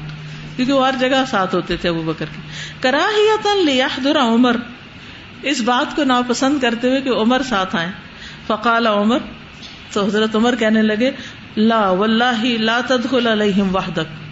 کیونکہ 0.56 0.72
وہ 0.72 0.86
ہر 0.86 0.94
جگہ 1.00 1.24
ساتھ 1.30 1.54
ہوتے 1.54 1.76
تھے 1.76 1.88
ابو 1.88 2.02
بکر 2.02 2.24
کے۔ 2.24 2.40
کراہیت 2.80 4.16
عمر۔ 4.16 4.56
اس 5.42 5.60
بات 5.60 5.96
کو 5.96 6.04
ناپسند 6.04 6.60
کرتے 6.60 6.88
ہوئے 6.88 7.00
کہ 7.00 7.08
عمر 7.08 7.42
ساتھ 7.42 7.76
آئے 7.76 7.90
فقال 8.46 8.86
عمر، 8.86 9.18
تو 9.92 10.04
حضرت 10.04 10.36
عمر 10.36 10.54
کہنے 10.58 10.82
لگے 10.82 11.10
لا 11.56 11.90
واللہ 11.90 12.44
لا 12.44 12.80
تدخل 12.86 13.26
علیہم 13.26 13.76
وحدک۔ 13.76 14.22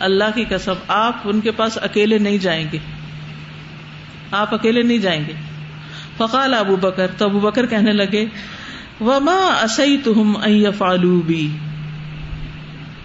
اللہ 0.00 0.24
کی 0.34 0.44
قسم، 0.48 0.74
آپ 0.88 1.16
ان 1.24 1.40
کے 1.40 1.50
پاس 1.50 1.78
اکیلے 1.82 2.18
نہیں 2.18 2.38
جائیں 2.38 2.66
گے۔ 2.72 2.78
آپ 4.30 4.54
اکیلے 4.54 4.82
نہیں 4.82 4.98
جائیں 4.98 5.24
گے۔ 5.28 5.32
فقال 6.16 6.54
ابو 6.54 6.76
بکر، 6.76 7.06
تو 7.18 7.24
ابو 7.24 7.40
بکر 7.40 7.66
کہنے 7.66 7.92
لگے، 7.92 8.26
وما 9.00 9.58
اسی 9.62 9.96
تم 9.96 10.34
فالو 10.78 11.20
بھی 11.20 11.48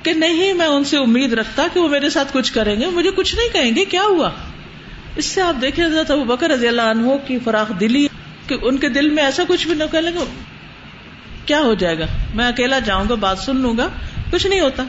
کہ 0.04 0.14
نہیں، 0.14 0.54
میں 0.54 0.68
ان 0.68 0.84
سے 0.84 0.98
امید 0.98 1.34
رکھتا 1.34 1.68
کہ 1.74 1.80
وہ 1.80 1.88
میرے 1.88 2.10
ساتھ 2.10 2.34
کچھ 2.34 2.54
کریں 2.54 2.80
گے، 2.80 2.86
مجھے 2.86 3.12
کچھ 3.16 3.36
نہیں 3.36 3.54
کہیں 3.54 3.76
گے، 3.76 3.86
کیا 3.86 4.04
ہوا؟ 4.04 4.30
اس 5.16 5.26
سے 5.26 5.42
آپ 5.42 5.62
دیکھیں، 5.62 5.86
حضرت 5.86 6.12
ابو 6.12 6.24
بکر 6.24 6.50
رضی 6.50 6.68
اللہ 6.68 6.82
عنہ 6.82 7.08
کی 7.28 7.40
فراخ 7.40 7.72
دلی، 7.80 8.08
کہ 8.48 8.56
ان 8.62 8.78
کے 8.78 8.90
دل 8.90 9.10
میں 9.10 9.24
ایسا 9.24 9.44
کچھ 9.48 9.68
بھی 9.68 9.76
نہ 9.76 9.84
کہ 9.92 9.98
کیا 11.48 11.60
ہو 11.60 11.74
جائے 11.74 12.00
گا؟ 12.00 12.06
میں 12.34 12.48
اکیلا 12.48 12.80
جاؤں 12.80 13.06
گا، 13.10 13.16
بات 13.16 13.40
سن 13.40 13.56
لوں 13.56 13.78
گا، 13.78 13.88
کچھ 14.32 14.48
نہیں 14.48 14.60
ہوتا۔ 14.60 14.84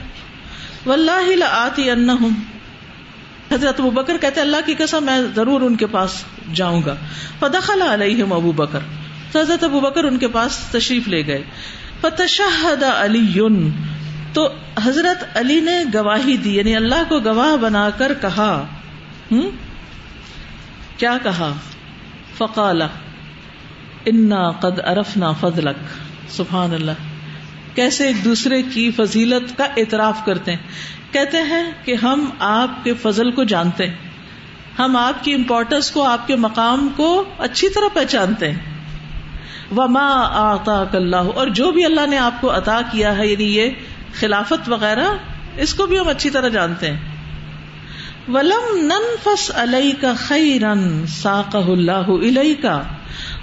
واللہ 0.86 1.44
آتی 1.44 1.90
ان 1.90 2.10
حضرت 3.52 3.80
ابو 3.80 3.90
بکر 3.90 4.16
کہتے 4.20 4.40
اللہ 4.40 4.56
کی 4.66 4.74
قسم، 4.78 5.04
میں 5.04 5.18
ضرور 5.34 5.60
ان 5.60 5.76
کے 5.76 5.86
پاس 5.86 6.24
جاؤں 6.54 6.82
گا۔ 6.86 6.94
فدخل 7.40 7.82
علیہم 7.82 8.32
ابو 8.32 8.52
بکر۔ 8.52 8.78
تو 9.32 9.40
حضرت 9.40 9.64
ابو 9.64 9.80
بکر 9.80 10.04
ان 10.04 10.18
کے 10.18 10.28
پاس 10.28 10.58
تشریف 10.70 11.08
لے 11.08 11.26
گئے۔ 11.26 11.42
فتشہد 12.00 12.82
علی 12.82 13.40
تو 14.32 14.48
حضرت 14.84 15.36
علی 15.36 15.60
نے 15.60 15.84
گواہی 15.94 16.36
دی 16.36 16.56
یعنی 16.56 16.76
اللہ 16.76 17.02
کو 17.08 17.20
گواہ 17.20 17.56
بنا 17.56 17.90
کر 17.90 18.12
کہا۔ 18.20 18.66
ہوں 19.32 19.50
کیا 20.96 21.18
کہا؟ 21.22 21.52
فقال، 22.38 22.82
انا 24.06 24.50
قد 24.50 24.78
ارفنا 24.84 25.32
فضلک۔ 25.32 26.07
سبحان 26.28 26.74
اللہ، 26.74 26.92
کیسے 27.74 28.06
ایک 28.06 28.24
دوسرے 28.24 28.62
کی 28.62 28.90
فضیلت 28.90 29.58
کا 29.58 29.64
اعتراف 29.64 30.24
کرتے 30.24 30.50
ہیں۔ 30.50 30.58
کہتے 31.12 31.38
ہیں 31.42 31.72
کہ 31.84 31.94
ہم 31.94 32.30
آپ 32.38 32.84
کے 32.84 32.94
فضل 32.94 33.30
کو 33.30 33.44
جانتے 33.44 33.86
ہیں۔ 33.86 33.94
ہم 34.78 34.96
آپ 34.96 35.24
کی 35.24 35.34
امپورٹینس 35.34 35.90
کو، 35.90 36.02
آپ 36.02 36.26
کے 36.26 36.36
مقام 36.36 36.88
کو 36.96 37.24
اچھی 37.38 37.68
طرح 37.68 37.88
پہچانتے 37.94 38.50
ہیں۔ 38.50 38.58
وما 39.76 40.28
آتا 40.30 40.84
اللہ 40.92 41.16
اور 41.16 41.46
جو 41.46 41.70
بھی 41.70 41.84
اللہ 41.84 42.06
نے 42.06 42.18
آپ 42.18 42.40
کو 42.40 42.56
عطا 42.56 42.80
کیا 42.92 43.18
ہے 43.18 43.26
یعنی 43.26 43.56
یہ 43.56 43.70
خلافت 44.20 44.68
وغیرہ، 44.68 45.06
اس 45.56 45.74
کو 45.74 45.86
بھی 45.86 45.98
ہم 45.98 46.08
اچھی 46.08 46.30
طرح 46.30 46.48
جانتے 46.48 46.90
ہیں۔ 46.90 47.00
ولم 48.28 48.76
نن 48.76 49.16
فس 49.22 49.50
علیہ 49.54 49.92
کا 50.00 50.12
خیرن 50.16 51.06
ساق 51.06 51.56
اللہ 51.56 52.10
علیہ 52.22 52.62
کا 52.62 52.82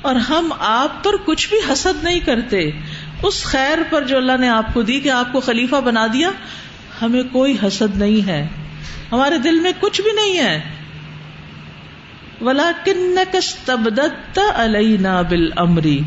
اور 0.06 0.16
ہم 0.16 0.54
آپ 0.60 1.04
پر 1.04 1.12
کچھ 1.26 1.50
بھی 1.50 1.58
حسد 1.74 2.04
نہیں 2.04 2.20
کرتے۔ 2.20 2.72
اس 3.24 3.44
خیر 3.44 3.78
پر 3.90 4.04
جو 4.04 4.18
اللہ 4.18 4.38
نے 4.40 4.50
آپ 4.50 4.74
کو 4.74 4.82
دی 4.82 5.00
کہ 5.00 5.10
آپ 5.10 5.32
کو 5.32 5.40
خلیفہ 5.40 5.76
بنا 5.76 6.08
دیا، 6.14 6.30
ہمیں 7.02 7.24
کوئی 7.32 7.58
حسد 7.68 7.98
نہیں 7.98 8.28
ہے۔ 8.28 8.48
ہمارے 9.12 9.38
دل 9.38 9.60
میں 9.60 9.72
کچھ 9.80 10.02
بھی 10.02 10.12
نہیں 10.12 10.38
ہے۔ 10.38 10.62
ولا 12.42 12.72
کن 12.86 13.20
تبدت 13.66 14.40
علینا 14.56 15.22
بل 15.22 15.50
امری 15.56 16.00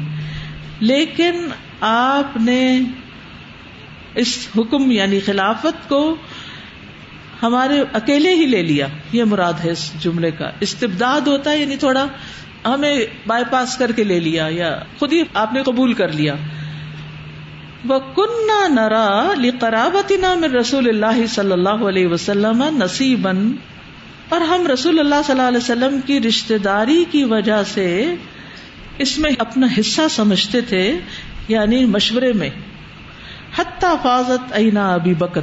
لیکن 0.81 1.49
آپ 1.81 2.37
نے 2.37 2.81
اس 4.15 4.49
حکم 4.59 4.91
یعنی 4.91 5.21
خلافت 5.21 5.89
کو 5.89 6.17
ہمارے 7.43 7.85
اکیلے 7.93 8.35
ہی 8.35 8.47
لے 8.47 8.63
لیا۔ 8.63 8.87
یہ 9.13 9.25
مراد 9.25 9.53
ہے 9.65 9.71
اس 9.71 9.93
جملے 10.01 10.31
کا۔ 10.31 10.51
استبداد 10.61 11.21
ہوتا 11.21 11.51
ہے 11.51 11.59
یعنی 11.59 11.77
تھوڑا 11.77 12.07
ہمیں 12.65 12.99
بائی 13.27 13.45
پاس 13.51 13.77
کر 13.77 13.93
کے 13.93 14.05
لے 14.05 14.21
لیا 14.21 14.49
یا 14.51 14.79
خود 14.99 15.13
ہی 15.13 15.23
آپ 15.35 15.53
نے 15.53 15.63
قبول 15.63 15.93
کر 15.93 16.13
لیا۔ 16.13 16.35
وہ 17.89 17.99
کن 17.99 18.75
نرا 18.75 19.33
قرابتی 19.61 20.17
نام 20.17 20.45
رسول 20.45 20.89
اللہ 20.89 21.27
صلی 21.27 21.53
اللہ 21.53 21.85
علیہ 21.89 22.07
وسلم 22.07 22.65
نصیبن 22.85 23.53
اور 24.29 24.41
ہم 24.41 24.67
رسول 24.67 24.99
اللہ 24.99 25.15
صلی 25.27 25.33
اللہ 25.33 25.49
علیہ 25.49 25.59
وسلم 25.59 26.01
کی 26.07 26.21
رشتے 26.21 26.59
داری 26.59 27.05
کی 27.11 27.25
وجہ 27.25 27.63
سے 27.63 28.15
اس 28.99 29.19
میں 29.19 29.31
اپنا 29.39 29.67
حصہ 29.79 30.09
سمجھتے 30.11 30.61
تھے 30.61 30.99
یعنی 31.49 31.85
مشورے 31.85 32.33
میں۔ 32.33 32.51
حتی 33.59 33.95
فاضت 34.03 34.53
اینا 34.53 34.95
ابی 34.95 35.15
بکر 35.15 35.41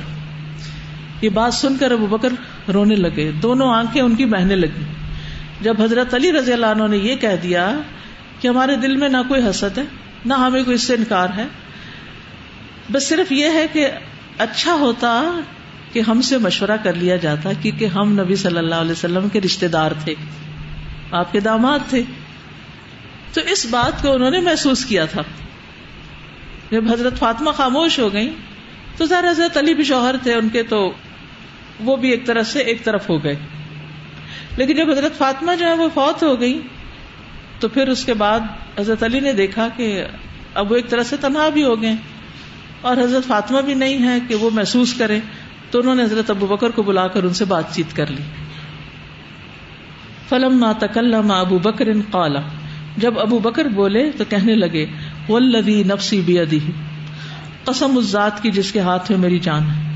یہ 1.22 1.29
بات 1.29 1.53
سن 1.53 1.77
کر 1.77 1.91
ابو 1.91 2.05
بکر 2.05 2.34
رونے 2.74 2.95
لگے۔ 2.95 3.31
دونوں 3.31 3.74
آنکھیں 3.74 4.01
ان 4.01 4.15
کی 4.15 4.25
بہنے 4.25 4.55
لگی 4.55 4.84
جب 5.62 5.81
حضرت 5.81 6.13
علی 6.13 6.31
رضی 6.31 6.53
اللہ 6.53 6.65
عنہ 6.65 6.88
نے 6.88 6.97
یہ 6.97 7.15
کہہ 7.15 7.35
دیا 7.43 7.79
کہ 8.39 8.47
ہمارے 8.47 8.75
دل 8.75 8.95
میں 8.95 9.09
نہ 9.09 9.17
کوئی 9.27 9.50
حسد 9.50 9.77
ہے، 9.77 9.83
نہ 10.25 10.33
ہمیں 10.33 10.63
کوئی 10.63 10.75
اس 10.75 10.83
سے 10.83 10.93
انکار 10.93 11.27
ہے۔ 11.38 11.45
بس 12.91 13.07
صرف 13.07 13.31
یہ 13.31 13.45
ہے 13.45 13.65
کہ 13.74 13.88
اچھا 14.38 14.74
ہوتا 14.74 15.39
کہ 15.93 16.00
ہم 16.00 16.21
سے 16.21 16.38
مشورہ 16.38 16.77
کر 16.83 16.93
لیا 16.93 17.15
جاتا 17.15 17.50
کیونکہ 17.62 17.85
ہم 17.85 18.21
نبی 18.21 18.35
صلی 18.35 18.57
اللہ 18.57 18.75
علیہ 18.75 18.91
وسلم 18.91 19.29
کے 19.29 19.41
رشتے 19.41 19.67
دار 19.67 19.91
تھے، 20.03 20.15
آپ 21.12 21.31
کے 21.31 21.39
داماد 21.39 21.79
تھے۔ 21.89 22.03
تو 23.33 23.41
اس 23.41 23.65
بات 23.65 24.01
کو 24.01 24.13
انہوں 24.13 24.31
نے 24.31 24.39
محسوس 24.39 24.85
کیا 24.85 25.05
تھا۔ 25.05 25.21
جب 26.71 26.91
حضرت 26.91 27.19
فاطمہ 27.19 27.51
خاموش 27.51 28.00
ہو 28.00 28.13
گئی 28.13 28.33
تو 28.97 29.05
ذرا 29.05 29.29
حضرت 29.29 29.57
علی 29.57 29.74
بھی 29.74 29.83
شوہر 29.83 30.15
تھے، 30.24 30.33
ان 30.33 30.50
کے 30.50 30.63
تو 30.63 30.93
وہ 31.79 31.95
بھی 31.95 32.12
ایک 32.12 32.25
طرح 32.25 32.43
سے 32.43 32.59
ایک 32.59 32.83
طرف 32.83 33.09
ہو 33.09 33.24
گئے۔ 33.24 33.35
لیکن 34.57 34.75
جب 34.75 34.89
حضرت 34.91 35.17
فاطمہ 35.17 35.51
جو 35.59 35.65
ہے 35.65 35.73
وہ 35.73 35.89
فوت 35.93 36.23
ہو 36.23 36.39
گئی، 36.39 36.61
تو 37.59 37.67
پھر 37.67 37.87
اس 37.87 38.05
کے 38.05 38.13
بعد 38.13 38.39
حضرت 38.79 39.03
علی 39.03 39.19
نے 39.19 39.31
دیکھا 39.31 39.67
کہ 39.77 40.03
اب 40.53 40.71
وہ 40.71 40.75
ایک 40.75 40.89
طرح 40.89 41.03
سے 41.03 41.17
تنہا 41.17 41.49
بھی 41.49 41.63
ہو 41.63 41.81
گئے 41.81 41.95
اور 42.81 42.97
حضرت 42.97 43.27
فاطمہ 43.27 43.61
بھی 43.61 43.73
نہیں 43.73 44.07
ہے 44.07 44.17
کہ 44.27 44.35
وہ 44.35 44.49
محسوس 44.53 44.93
کرے، 44.93 45.19
تو 45.71 45.79
انہوں 45.79 45.95
نے 45.95 46.03
حضرت 46.03 46.29
ابو 46.29 46.47
بکر 46.47 46.69
کو 46.69 46.83
بلا 46.83 47.07
کر 47.07 47.23
ان 47.23 47.33
سے 47.33 47.45
بات 47.45 47.73
چیت 47.75 47.95
کر 47.95 48.07
لی۔ 48.07 48.23
فلم 50.29 50.59
ما 50.59 50.71
تکلم 50.71 51.31
ابو 51.31 51.57
بکر 51.57 51.87
قالا 52.11 52.39
جب 52.97 53.19
ابو 53.19 53.39
بکر 53.39 53.65
بولے 53.65 54.11
تو 54.11 54.23
کہنے 54.29 54.55
لگے، 54.55 54.85
والذی 55.29 55.83
نفسی 55.83 56.21
بیدی 56.21 56.59
قسم 57.63 57.97
اس 57.97 58.05
ذات 58.05 58.43
کی 58.43 58.51
جس 58.51 58.71
کے 58.71 58.79
ہاتھ 58.79 59.11
میں 59.11 59.19
میری 59.19 59.39
جان 59.39 59.63
ہے۔ 59.63 59.94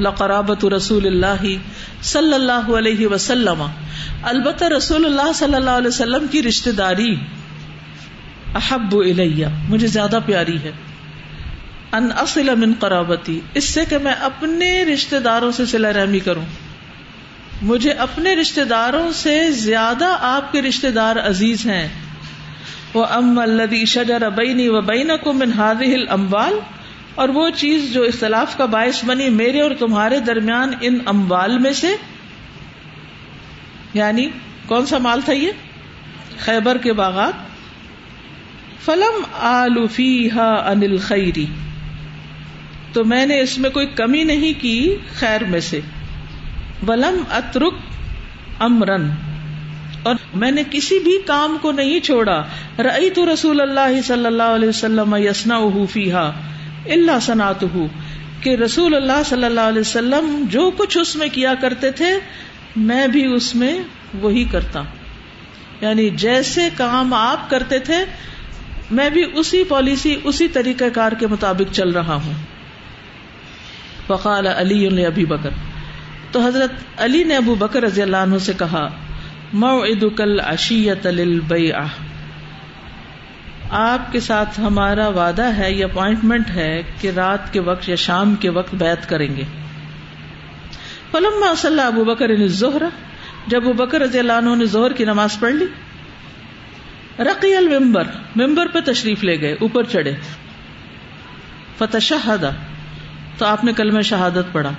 لقرابت 0.00 0.64
رسول 0.64 1.06
اللہ 1.06 1.44
صلی 2.02 2.34
اللہ 2.34 2.70
علیہ 2.78 3.06
وسلم. 3.06 3.62
البتہ 4.22 4.64
رسول 4.64 5.04
اللہ 5.04 5.32
صلی 5.34 5.54
اللہ 5.54 5.70
علیہ 5.70 5.88
وسلم 5.88 6.26
کی 6.30 6.42
رشتے 6.42 6.72
داری 6.72 7.14
احب 8.54 8.96
الیہ، 8.98 9.46
مجھے 9.68 9.86
زیادہ 9.86 10.18
پیاری 10.26 10.58
ہے. 10.64 10.72
ان 11.92 12.08
اصل 12.16 12.54
من 12.54 12.72
قرابتی، 12.78 13.40
اس 13.54 13.64
سے 13.64 13.84
کہ 13.84 13.98
میں 13.98 14.14
اپنے 14.20 14.84
رشتے 14.84 15.18
داروں 15.18 15.52
سے 15.52 15.66
صلح 15.66 15.92
رحمی 15.92 16.18
کروں. 16.18 16.44
مجھے 17.62 17.90
اپنے 17.90 18.34
رشتے 18.36 18.64
داروں 18.64 19.12
سے 19.12 19.50
زیادہ 19.50 20.16
آپ 20.20 20.52
کے 20.52 20.62
رشتے 20.62 20.90
دار 20.90 21.16
عزیز 21.16 21.66
ہیں. 21.66 21.88
وہ 22.94 23.04
ام 23.10 23.38
الدی 23.38 23.84
شجر 23.84 24.28
بینی 24.30 24.68
و 24.68 24.80
بین 24.80 25.10
کو 25.24 25.32
من 25.32 25.52
هذه 25.52 25.94
الاموال 25.94 26.58
اور 27.16 27.28
وہ 27.28 27.50
چیز 27.50 27.92
جو 27.92 28.02
اختلاف 28.02 28.56
کا 28.56 28.64
باعث 28.64 29.04
بنی 29.04 29.28
میرے 29.28 29.60
اور 29.60 29.70
تمہارے 29.78 30.20
درمیان 30.20 30.72
ان 30.80 30.98
اموال 31.06 31.58
میں 31.58 31.72
سے 31.72 31.88
یعنی 33.94 34.28
کون 34.66 34.86
سا 34.86 34.98
مال 34.98 35.20
تھا 35.20 35.32
یہ؟ 35.32 35.50
خیبر 36.38 36.78
کے 36.78 36.92
باغات۔ 36.92 37.32
فلم 38.84 39.22
آلوفی 39.40 40.30
ہا 40.30 40.70
انل 40.70 40.96
خیری 40.98 41.46
تو 42.92 43.04
میں 43.04 43.26
نے 43.26 43.40
اس 43.40 43.58
میں 43.58 43.70
کوئی 43.70 43.86
کمی 43.86 44.24
نہیں 44.24 44.62
کی 44.62 44.96
خیر 45.14 45.44
میں 45.44 45.60
سے۔ 45.60 45.80
ولم 46.88 47.22
اترک 47.30 47.74
امرن۔ 48.58 49.10
اور 50.02 50.14
میں 50.34 50.50
نے 50.50 50.62
کسی 50.70 50.98
بھی 50.98 51.18
کام 51.26 51.58
کو 51.62 51.72
نہیں 51.72 52.00
چھوڑا۔ 52.00 52.42
رئی 52.78 53.10
تو 53.10 53.32
رسول 53.32 53.60
اللہ 53.60 54.00
صلی 54.04 54.26
اللہ 54.26 54.42
علیہ 54.42 54.68
وسلم 54.68 55.14
یسنا 55.14 55.60
فیحا 55.92 56.30
اللہ 56.92 57.20
صنعت 57.22 57.64
کہ 58.40 58.50
رسول 58.50 58.94
اللہ 58.94 59.22
صلی 59.26 59.44
اللہ 59.44 59.60
علیہ 59.60 59.80
وسلم 59.80 60.44
جو 60.50 60.70
کچھ 60.76 60.98
اس 60.98 61.16
میں 61.16 61.28
کیا 61.28 61.54
کرتے 61.54 61.90
تھے، 61.90 62.10
میں 62.76 63.06
بھی 63.06 63.34
اس 63.34 63.54
میں 63.54 63.78
وہی 64.14 64.44
کرتا۔ 64.44 64.82
یعنی 65.80 66.10
جیسے 66.10 66.68
کام 66.76 67.14
آپ 67.14 67.50
کرتے 67.50 67.78
تھے، 67.78 68.04
میں 68.90 69.10
بھی 69.10 69.24
اسی 69.34 69.64
پالیسی، 69.64 70.16
اسی 70.24 70.48
طریقہ 70.48 70.84
کار 70.94 71.12
کے 71.12 71.26
مطابق 71.26 71.74
چل 71.74 71.90
رہا 71.90 72.14
ہوں۔ 72.14 72.32
وقال 74.08 74.46
علی 74.46 75.06
ابی 75.06 75.24
بکر۔ 75.24 75.50
تو 76.32 76.40
حضرت 76.46 76.72
علی 76.96 77.24
نے 77.24 77.36
ابو 77.36 77.54
بکر 77.54 77.82
رضی 77.82 78.02
اللہ 78.02 78.16
عنہ 78.16 78.38
سے 78.38 78.52
کہا، 78.58 78.88
موعدک 79.52 80.20
العشیت 80.20 81.06
للبیعہ۔ 81.06 81.86
آپ 83.70 84.12
کے 84.12 84.20
ساتھ 84.20 84.60
ہمارا 84.60 85.08
وعدہ 85.08 85.56
ہے 85.56 85.72
یا 85.72 85.86
اپوائنٹمنٹ 85.86 86.50
ہے 86.50 86.82
کہ 87.00 87.10
رات 87.10 87.52
کے 87.52 87.60
وقت 87.60 87.88
یا 87.88 87.94
شام 87.94 88.34
کے 88.34 88.48
وقت 88.48 88.74
بیت 88.74 89.08
کریں 89.08 89.36
گے۔ 89.36 89.42
فلم 91.12 91.54
صلی 91.56 91.80
ابو 91.80 92.04
بکر 92.04 92.46
ظہر 92.46 92.82
جب 93.46 93.62
ابو 93.62 93.72
بکر 93.72 94.00
رضی 94.00 94.18
اللہ 94.18 94.32
عنہ 94.32 94.54
نے 94.54 94.64
ظہر 94.64 94.92
کی 94.92 95.04
نماز 95.04 95.40
پڑھ 95.40 95.54
لی، 95.54 95.64
رقی 97.18 97.56
المبر 97.56 98.04
ممبر 98.36 98.66
پہ 98.66 98.78
تشریف 98.80 99.24
لے 99.24 99.40
گئے، 99.40 99.52
اوپر 99.52 99.84
چڑھے۔ 99.84 100.14
فتح 101.78 101.98
شہدا 101.98 102.50
تو 103.38 103.46
آپ 103.46 103.64
نے 103.64 103.72
کل 103.72 103.90
میں 103.90 104.02
شہادت 104.02 104.52
پڑھا۔ 104.52 104.72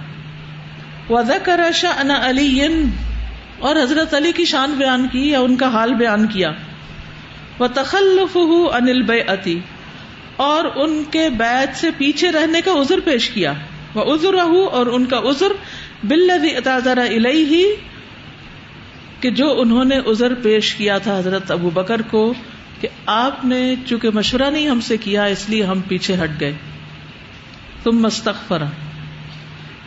وضا 1.09 1.37
کرا 1.43 1.71
شاہ 1.71 2.29
علی 2.29 2.67
اور 3.59 3.75
حضرت 3.75 4.13
علی 4.13 4.31
کی 4.31 4.45
شان 4.45 4.71
بیان 4.71 5.07
کی 5.11 5.29
یا 5.29 5.39
ان 5.39 5.55
کا 5.55 5.67
حال 5.67 5.93
بیان 5.93 6.27
کیا۔ 6.27 6.51
وہ 7.59 7.67
تخلف 7.67 8.37
انل 8.71 9.01
بے 9.01 9.21
اور 10.35 10.65
ان 10.75 11.03
کے 11.11 11.29
بیت 11.29 11.75
سے 11.75 11.89
پیچھے 11.97 12.31
رہنے 12.31 12.61
کا 12.61 12.71
عذر 12.71 12.99
پیش 12.99 13.29
کیا۔ 13.29 13.53
وہ 13.93 14.13
عذر 14.13 14.33
اور 14.71 14.85
ان 14.85 15.05
کا 15.05 15.17
عذر 15.17 15.53
بل 16.03 16.29
اتازارا 16.29 17.03
الہی 17.03 17.63
کہ 19.19 19.29
جو 19.29 19.61
انہوں 19.61 19.85
نے 19.85 19.97
عذر 20.11 20.33
پیش 20.33 20.75
کیا 20.75 20.97
تھا 20.97 21.17
حضرت 21.17 21.51
ابو 21.51 21.69
بکر 21.69 22.01
کو، 22.01 22.33
کہ 22.81 22.87
آپ 23.05 23.45
نے 23.45 23.75
چونکہ 23.85 24.09
مشورہ 24.09 24.49
نہیں 24.49 24.69
ہم 24.69 24.79
سے 24.79 24.97
کیا، 24.97 25.23
اس 25.25 25.49
لیے 25.49 25.63
ہم 25.63 25.81
پیچھے 25.81 26.15
ہٹ 26.23 26.39
گئے۔ 26.39 26.53
تم 27.83 27.91
مستقفر 27.91 28.63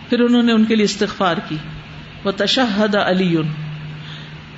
پھر 0.08 0.20
انہوں 0.20 0.42
نے 0.42 0.52
ان 0.52 0.64
کے 0.64 0.74
لیے 0.74 0.84
استغفار 0.84 1.36
کی۔ 1.48 1.56
وہ 2.24 2.30
تشہد 2.36 2.94
علی 2.94 3.36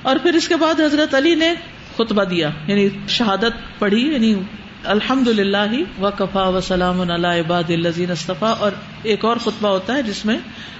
اور 0.01 0.15
پھر 0.23 0.33
اس 0.33 0.47
کے 0.47 0.55
بعد 0.55 0.79
حضرت 0.79 1.15
علی 1.15 1.35
نے 1.35 1.53
خطبہ 1.97 2.23
دیا 2.23 2.49
یعنی 2.67 2.89
شہادت 3.07 3.79
پڑھی 3.79 4.13
یعنی 4.13 4.35
الحمد 4.83 5.27
للہ 5.27 6.01
و 6.01 6.09
کفا 6.17 6.47
و 6.47 6.61
سلام 6.61 7.01
عباد 7.01 7.69
الزین 7.69 8.11
استفا 8.11 8.49
اور 8.49 8.71
ایک 9.03 9.25
اور 9.25 9.37
خطبہ 9.37 9.69
ہوتا 9.69 9.95
ہے 9.95 10.03
جس 10.03 10.25
میں 10.25 10.37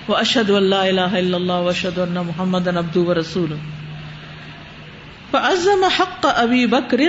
وہ 0.08 0.16
اشد 0.16 0.50
اللہ 0.50 0.76
الہ 0.76 1.02
الا 1.02 1.38
اللہ 1.38 1.70
اشد 1.70 1.98
اللہ 1.98 2.22
محمد 2.22 2.68
ابدو 2.68 3.06
و 3.06 3.14
رسول 3.14 3.54
فعزم 5.32 5.84
حق 6.00 6.26
ابی 6.36 6.66
بکر 6.66 7.02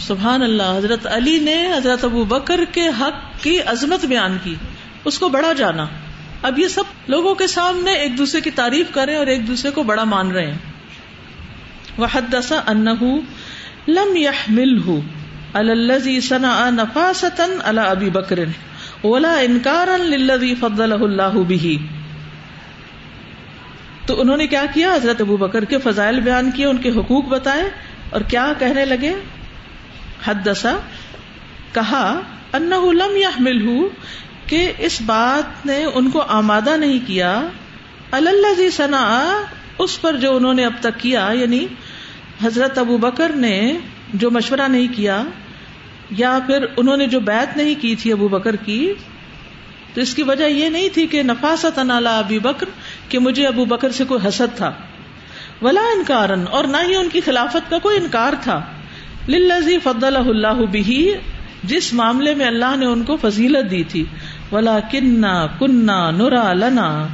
سبحان 0.00 0.42
اللہ، 0.42 0.76
حضرت 0.76 1.06
علی 1.06 1.38
نے 1.38 1.72
حضرت 1.76 2.04
ابو 2.04 2.24
بکر 2.24 2.60
کے 2.72 2.88
حق 3.00 3.42
کی 3.42 3.60
عظمت 3.60 4.04
بیان 4.04 4.36
کی، 4.44 4.54
اس 5.04 5.18
کو 5.18 5.28
بڑا 5.28 5.52
جانا۔ 5.52 5.86
اب 6.42 6.58
یہ 6.58 6.68
سب 6.68 6.82
لوگوں 7.08 7.34
کے 7.34 7.46
سامنے 7.46 7.92
ایک 7.92 8.18
دوسرے 8.18 8.40
کی 8.40 8.50
تعریف 8.50 8.86
کریں 8.92 9.16
اور 9.16 9.26
ایک 9.26 9.46
دوسرے 9.48 9.70
کو 9.70 9.82
بڑا 9.82 10.04
مان 10.04 10.30
رہے 10.30 10.46
ہیں۔ 10.46 10.58
وہ 11.98 12.06
حدسا 12.12 12.60
ان 12.66 12.86
لم 13.88 14.16
يحمله 14.16 14.96
على 15.54 15.72
الذي 15.72 16.20
صنع 16.20 16.56
نفاسة 16.70 17.46
على 17.64 17.80
ابي 17.80 18.10
بکر 18.10 18.44
ولا 19.04 19.34
انكارا 19.44 19.96
للذي 19.96 20.54
فضله 20.54 21.08
الله 21.08 21.42
به. 21.48 21.74
تو 24.06 24.20
انہوں 24.20 24.36
نے 24.36 24.46
کیا 24.46 24.64
کیا؟ 24.74 24.94
حضرت 24.94 25.20
ابو 25.20 25.36
بکر 25.36 25.64
کے 25.64 25.78
فضائل 25.78 26.20
بیان 26.20 26.50
کیے، 26.50 26.66
ان 26.66 26.76
کے 26.76 26.90
حقوق 26.90 27.24
بتائے، 27.28 27.68
اور 28.10 28.20
کیا 28.28 28.52
کہنے 28.58 28.84
لگے؟ 28.84 29.14
حد 30.24 30.46
دسا 30.46 30.76
کہا 31.72 32.20
ان 32.52 32.70
لم 32.96 33.16
یا 33.16 33.80
کہ 34.46 34.72
اس 34.78 35.00
بات 35.06 35.66
نے 35.66 35.84
ان 35.84 36.10
کو 36.10 36.20
آمادہ 36.20 36.76
نہیں 36.76 36.98
کیا 37.06 37.32
اللہ 38.10 38.54
جی 38.56 38.70
سنا 38.70 39.02
اس 39.78 40.00
پر 40.00 40.16
جو 40.16 40.36
انہوں 40.36 40.54
نے 40.54 40.64
اب 40.66 40.72
تک 40.80 40.98
کیا 40.98 41.28
یعنی 41.34 41.66
حضرت 42.44 42.78
ابو 42.78 42.96
بکر 42.96 43.28
نے 43.28 43.78
جو 44.14 44.30
مشورہ 44.30 44.68
نہیں 44.68 44.86
کیا 44.96 45.22
یا 46.10 46.38
پھر 46.46 46.66
انہوں 46.76 46.96
نے 46.96 47.06
جو 47.06 47.20
بیت 47.20 47.56
نہیں 47.56 47.74
کی 47.80 47.96
تھی 47.96 48.12
ابو 48.12 48.28
بکر 48.28 48.56
کی، 48.56 48.92
تو 49.94 50.00
اس 50.00 50.14
کی 50.14 50.22
وجہ 50.22 50.44
یہ 50.44 50.68
نہیں 50.68 50.88
تھی 50.88 51.06
کہ 51.06 51.22
نفاست 51.22 51.78
انالا 51.78 52.18
ابی 52.18 52.38
بکر 52.38 52.66
کہ 53.08 53.18
مجھے 53.18 53.46
ابو 53.46 53.64
بکر 53.64 53.92
سے 53.92 54.04
کوئی 54.04 54.28
حسد 54.28 54.56
تھا۔ 54.56 54.72
ولا 55.62 55.80
انکار 55.80 56.28
اور 56.50 56.64
نہ 56.64 56.76
ہی 56.88 56.96
ان 56.96 57.08
کی 57.08 57.20
خلافت 57.20 57.70
کا 57.70 57.78
کوئی 57.78 57.96
انکار 57.96 58.32
تھا۔ 58.42 58.60
للزی 59.28 59.78
فض 59.78 60.04
اللہ 60.04 60.66
بھی 60.70 61.12
جس 61.64 61.92
معاملے 61.92 62.34
میں 62.34 62.46
اللہ 62.46 62.76
نے 62.76 62.86
ان 62.86 63.02
کو 63.02 63.16
فضیلت 63.16 63.70
دی 63.70 63.84
تھی۔ 63.84 64.04
ولا 64.52 64.78
کنہ 64.90 65.46
کنہ 65.58 66.10
نورا 66.16 66.52
لنا۔ 66.52 67.06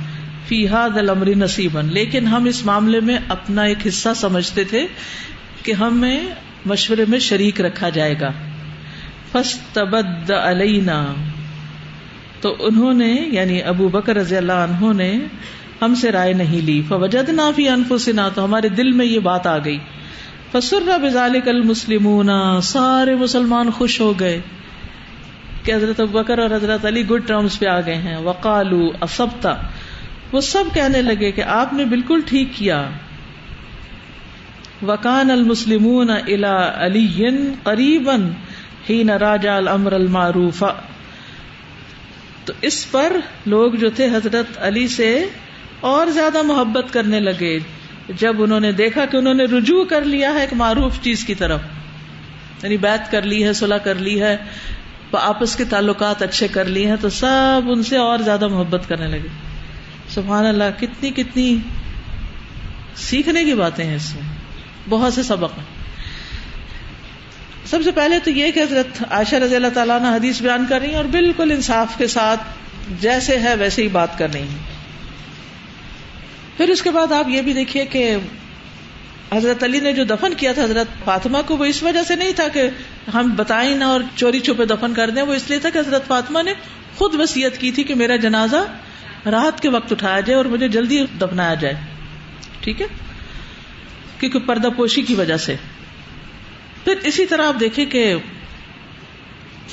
فی 0.48 0.68
حاد 0.68 0.96
المر 0.96 1.26
نصیبن 1.26 1.86
لیکن 1.86 2.26
ہم 2.26 2.44
اس 2.44 2.66
معاملے 2.66 3.00
میں 3.00 3.18
اپنا 3.28 3.62
ایک 3.62 3.86
حصہ 3.86 4.08
سمجھتے 4.16 4.64
تھے 4.64 4.86
کہ 5.62 5.72
ہمیں 5.72 6.20
مشورے 6.66 7.04
میں 7.08 7.18
شریک 7.18 7.60
رکھا 7.60 7.88
جائے 7.88 8.14
گا۔ 8.20 8.30
فستبد 9.32 10.30
علینا۔ 10.30 11.06
تو 12.40 12.56
انہوں 12.58 12.94
نے 12.94 13.16
یعنی 13.32 13.62
ابو 13.62 13.88
بکر 13.88 14.16
رضی 14.16 14.36
اللہ 14.36 14.52
عنہ 14.52 14.92
نے 14.92 15.18
ہم 15.82 15.94
سے 15.94 16.12
رائے 16.12 16.32
نہیں 16.32 16.62
لی۔ 16.62 16.82
فوجد 16.88 17.28
نہ 17.28 17.42
فی 17.56 17.68
انفسنا، 17.68 18.28
تو 18.28 18.44
ہمارے 18.44 18.68
دل 18.68 18.92
میں 18.92 19.06
یہ 19.06 19.18
بات 19.18 19.46
آ 19.46 19.58
گئی۔ 19.58 19.78
فسر 20.52 20.98
بذالک 21.02 21.48
المسلمون، 21.48 22.60
سارے 22.62 23.14
مسلمان 23.14 23.70
خوش 23.70 24.00
ہو 24.00 24.20
گئے 24.20 24.40
کہ 25.62 25.74
حضرت 25.74 26.00
ابو 26.00 26.12
بکر 26.12 26.38
اور 26.38 26.50
حضرت 26.50 26.86
علی 26.86 27.08
گڈ 27.08 27.26
ٹرمز 27.26 27.58
پہ 27.58 27.66
آ 27.66 27.80
گئے 27.80 27.94
ہیں۔ 27.94 28.16
وقالو 28.16 28.88
اسبتا 29.00 29.54
وہ 30.34 30.40
سب 30.40 30.64
کہنے 30.74 31.02
لگے 31.02 31.32
کہ 31.32 31.42
آپ 31.42 31.72
نے 31.72 31.84
بالکل 31.84 32.20
ٹھیک 32.26 32.48
کیا۔ 32.54 32.88
وکان 34.82 35.30
المسلمون 35.30 36.10
الى 36.10 36.70
علی 36.74 37.26
قریبا 37.62 38.14
حین 38.90 39.10
راجع 39.10 39.52
الامر 39.52 39.92
المعروف۔ 39.92 40.64
تو 42.44 42.52
اس 42.60 42.90
پر 42.90 43.16
لوگ 43.46 43.72
جو 43.72 43.90
تھے 43.90 44.06
حضرت 44.06 44.46
علی 44.58 44.88
سے 44.88 45.24
اور 45.80 46.06
زیادہ 46.06 46.42
محبت 46.42 46.92
کرنے 46.92 47.20
لگے۔ 47.20 47.58
جب 48.18 48.42
انہوں 48.42 48.60
نے 48.60 48.72
دیکھا 48.72 49.04
کہ 49.04 49.16
انہوں 49.16 49.34
نے 49.34 49.44
رجوع 49.44 49.84
کر 49.84 50.04
لیا 50.04 50.34
ہے 50.34 50.40
ایک 50.40 50.52
معروف 50.52 51.00
چیز 51.02 51.24
کی 51.24 51.34
طرف 51.34 51.60
یعنی 52.62 52.76
بیت 52.76 53.10
کر 53.10 53.22
لی 53.22 53.44
ہے 53.44 53.52
صلاح 53.52 53.78
کر 53.78 53.94
لی 53.94 54.22
ہے، 54.22 54.36
آپس 55.12 55.56
کے 55.56 55.64
تعلقات 55.64 56.22
اچھے 56.22 56.48
کر 56.48 56.64
لیے 56.64 56.86
ہیں، 56.86 56.96
تو 57.00 57.08
سب 57.08 57.60
ان 57.66 57.82
سے 57.82 57.96
اور 57.96 58.18
زیادہ 58.18 58.48
محبت 58.48 58.88
کرنے 58.88 59.06
لگے۔ 59.06 59.43
سبحان 60.14 60.46
اللہ، 60.46 60.80
کتنی 60.80 61.10
کتنی 61.10 61.56
سیکھنے 62.96 63.44
کی 63.44 63.54
باتیں 63.54 63.84
ہیں 63.84 63.96
اس 63.96 64.14
میں۔ 64.14 64.22
بہت 64.88 65.14
سے 65.14 65.22
سبق 65.22 65.58
ہیں۔ 65.58 65.64
سب 67.64 67.78
سے 67.84 67.90
پہلے 67.90 68.18
تو 68.18 68.30
یہ 68.30 68.50
کہ 68.50 68.60
حضرت 68.60 69.04
عائشہ 69.10 69.36
رضی 69.36 69.56
اللہ 69.56 69.68
تعالیٰ 69.74 70.00
نے 70.00 70.08
حدیث 70.08 70.42
بیان 70.42 70.66
کر 70.68 70.80
رہی 70.80 70.88
ہیں 70.88 70.96
اور 70.96 71.04
بالکل 71.04 71.50
انصاف 71.50 71.96
کے 71.98 72.06
ساتھ 72.06 72.40
جیسے 73.00 73.38
ہے 73.38 73.54
ویسے 73.54 73.82
ہی 73.82 73.88
بات 73.88 74.18
کر 74.18 74.32
رہی 74.32 74.42
ہیں۔ 74.42 74.58
پھر 76.56 76.68
اس 76.68 76.82
کے 76.82 76.90
بعد 76.90 77.12
آپ 77.12 77.28
یہ 77.28 77.42
بھی 77.42 77.52
دیکھیے 77.52 77.84
کہ 77.84 78.16
حضرت 79.32 79.64
علی 79.64 79.80
نے 79.80 79.92
جو 79.92 80.04
دفن 80.04 80.34
کیا 80.34 80.52
تھا 80.52 80.64
حضرت 80.64 81.04
فاطمہ 81.04 81.38
کو، 81.46 81.56
وہ 81.56 81.64
اس 81.64 81.82
وجہ 81.82 82.02
سے 82.02 82.16
نہیں 82.16 82.32
تھا 82.32 82.48
کہ 82.48 82.68
ہم 83.14 83.34
بتائیں 83.36 83.76
نہ 83.76 83.84
اور 83.84 84.00
چوری 84.14 84.40
چھپے 84.40 84.64
دفن 84.64 84.94
کر 84.94 85.10
دیں، 85.10 85.22
وہ 85.22 85.34
اس 85.34 85.50
لیے 85.50 85.58
تھا 85.58 85.70
کہ 85.70 85.78
حضرت 85.78 86.06
فاطمہ 86.06 86.42
نے 86.42 86.52
خود 86.96 87.14
وسیعت 87.14 87.58
کی 87.58 87.70
تھی 87.70 87.84
کہ 87.84 87.94
میرا 87.94 88.16
جنازہ 88.16 88.56
رات 89.30 89.60
کے 89.60 89.68
وقت 89.68 89.92
اٹھایا 89.92 90.20
جائے 90.20 90.36
اور 90.36 90.44
مجھے 90.44 90.68
جلدی 90.68 91.04
دفنایا 91.20 91.54
جائے۔ 91.54 91.74
ٹھیک 92.60 92.82
ہے؟ 92.82 92.86
کیونکہ 94.18 94.38
پردہ 94.38 94.68
پوشی 94.76 95.02
کی 95.02 95.14
وجہ 95.14 95.36
سے۔ 95.36 95.56
پھر 96.84 96.94
اسی 97.02 97.26
طرح 97.26 97.48
آپ 97.48 97.60
دیکھیں 97.60 97.86
کہ 97.86 98.14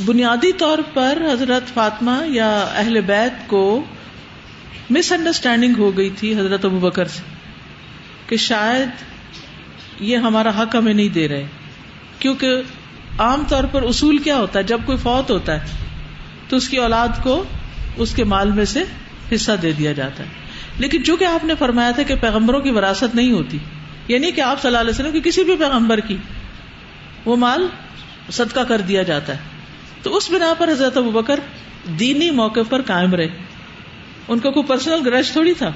بنیادی 0.06 0.52
طور 0.52 0.78
پر 0.94 1.18
حضرت 1.34 1.74
فاطمہ 1.74 2.28
یا 2.28 2.60
اہل 2.60 3.02
بیت 3.02 3.50
کو 3.50 3.84
مس 4.90 5.12
انڈرسٹینڈنگ 5.12 5.74
ہو 5.78 5.98
گئی 5.98 6.10
تھی 6.10 6.36
حضرت 6.36 6.66
ابو 6.66 6.80
بکر 6.80 7.06
سے 7.06 7.22
کہ 8.28 8.38
شاید 8.38 8.90
یہ 10.00 10.18
ہمارا 10.18 10.62
حق 10.62 10.76
ہمیں 10.76 10.94
نہیں 10.94 11.10
دے 11.10 11.28
رہے۔ 11.28 11.46
کیونکہ 12.20 12.48
عام 13.20 13.44
طور 13.48 13.64
پر 13.64 13.84
اصول 13.84 14.18
کیا 14.18 14.38
ہوتا 14.38 14.60
ہے؟ 14.60 14.64
جب 14.64 14.80
کوئی 14.86 14.98
فوت 14.98 15.32
ہوتا 15.32 15.62
ہے 15.62 15.68
تو 16.50 16.56
اس 16.58 16.70
کی 16.70 16.78
اولاد 16.78 17.08
کو 17.24 17.44
اس 17.98 18.16
کے 18.16 18.24
مال 18.24 18.52
میں 18.52 18.66
سے 18.66 18.84
حصہ 19.36 19.52
دے 19.62 19.72
دیا 19.72 19.92
جاتا 19.92 20.24
ہے۔ 20.24 20.30
لیکن 20.80 21.04
چونکہ 21.04 21.26
آپ 21.26 21.46
نے 21.46 21.56
فرمایا 21.56 21.92
تھا 21.92 22.04
کہ 22.04 22.16
پیغمبروں 22.16 22.60
کی 22.60 22.72
وراثت 22.72 23.16
نہیں 23.16 23.32
ہوتی 23.32 23.58
یعنی 24.08 24.32
کہ 24.32 24.42
آپ 24.42 24.62
صلی 24.62 24.70
اللہ 24.70 24.80
علیہ 24.80 24.90
وسلم 24.90 25.12
کی 25.12 25.30
کسی 25.30 25.44
بھی 25.44 25.56
پیغمبر 25.56 26.00
کی 26.00 26.18
وہ 27.26 27.36
مال 27.36 27.68
صدقہ 28.32 28.60
کر 28.60 28.82
دیا 28.82 29.04
جاتا 29.04 29.34
ہے۔ 29.34 29.40
تو 30.04 30.16
اس 30.16 30.32
بنا 30.32 30.54
پر 30.58 30.72
حضرت 30.72 30.98
ابو 30.98 31.12
بکر 31.12 31.40
دینی 32.00 32.32
موقع 32.32 32.60
پر 32.70 32.82
قائم 32.82 33.16
رہے۔ 33.16 33.28
ان 34.28 34.40
کو 34.40 34.52
کوئی 34.52 34.66
پرسنل 34.66 35.02
گرج 35.06 35.32
تھوڑی 35.32 35.54
تھا۔ 35.54 35.72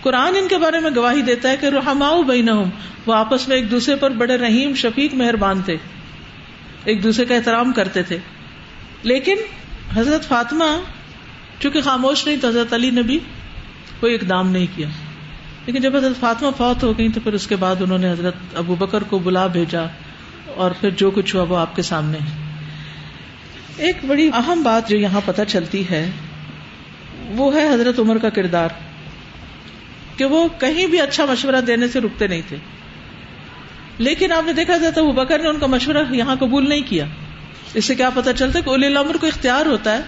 قرآن 0.00 0.32
ان 0.36 0.48
کے 0.48 0.58
بارے 0.58 0.80
میں 0.80 0.90
گواہی 0.96 1.22
دیتا 1.22 1.50
ہے 1.50 1.56
کہ 1.56 1.66
رحماؤ 1.66 2.22
بین 2.22 2.48
وہ 3.06 3.14
آپس 3.14 3.48
میں 3.48 3.56
ایک 3.56 3.70
دوسرے 3.70 3.96
پر 3.96 4.10
بڑے 4.10 4.36
رحیم، 4.36 4.74
شفیق، 4.74 5.14
مہربان 5.14 5.62
تھے۔ 5.62 5.76
ایک 6.84 7.02
دوسرے 7.02 7.24
کا 7.24 7.34
احترام 7.34 7.72
کرتے 7.72 8.02
تھے۔ 8.02 8.18
لیکن 9.02 9.36
حضرت 9.96 10.28
فاطمہ 10.28 10.64
چونکہ 11.60 11.80
خاموش 11.80 12.26
نہیں 12.26 12.36
تو 12.40 12.48
حضرت 12.48 12.72
علی 12.72 12.90
نے 12.90 13.02
بھی 13.02 13.18
کوئی 14.00 14.14
اقدام 14.14 14.50
نہیں 14.50 14.66
کیا۔ 14.76 14.88
لیکن 15.66 15.80
جب 15.80 15.96
حضرت 15.96 16.20
فاطمہ 16.20 16.50
فوت 16.56 16.82
ہو 16.82 16.98
گئی 16.98 17.08
تو 17.08 17.20
پھر 17.20 17.32
اس 17.32 17.46
کے 17.46 17.56
بعد 17.56 17.76
انہوں 17.80 17.98
نے 17.98 18.10
حضرت 18.10 18.34
ابو 18.54 18.74
بکر 18.74 19.02
کو 19.02 19.18
بلا 19.18 19.46
بھیجا 19.46 19.82
اور 20.54 20.70
پھر 20.70 20.90
جو 20.90 21.10
کچھ 21.10 21.36
ہوا 21.36 21.44
وہ 21.44 21.56
آپ 21.56 21.76
کے 21.76 21.82
سامنے 21.82 22.18
ہے۔ 22.18 22.60
ایک 23.76 23.96
بڑی 24.06 24.30
اہم 24.34 24.62
بات 24.62 24.88
جو 24.88 24.96
یہاں 24.96 25.20
پتہ 25.24 25.42
چلتی 25.48 25.90
ہے، 25.90 26.10
وہ 27.28 27.54
ہے 27.54 27.74
حضرت 27.74 27.98
عمر 27.98 28.18
کا 28.18 28.28
کردار۔ 28.28 28.68
کہ 30.16 30.24
وہ 30.24 30.48
کہیں 30.60 30.86
بھی 30.86 31.00
اچھا 31.00 31.24
مشورہ 31.24 31.60
دینے 31.60 31.88
سے 31.88 32.00
رکتے 32.00 32.26
نہیں 32.26 32.42
تھے۔ 32.48 32.56
لیکن 33.98 34.32
آپ 34.32 34.42
نے 34.46 34.52
دیکھا 34.52 34.76
جاتا 34.76 35.02
وہ 35.02 35.12
بکر 35.12 35.38
نے 35.38 35.48
ان 35.48 35.58
کا 35.58 35.66
مشورہ 35.66 35.98
یہاں 36.10 36.36
قبول 36.36 36.68
نہیں 36.68 36.82
کیا۔ 36.86 37.04
اس 37.74 37.84
سے 37.84 37.94
کیا 37.94 38.10
پتا 38.10 38.32
چلتا 38.32 38.60
کہ 38.60 38.70
اولی 38.70 38.86
الامر 38.86 39.16
کو 39.16 39.26
اختیار 39.26 39.66
ہوتا 39.66 39.96
ہے 39.96 40.02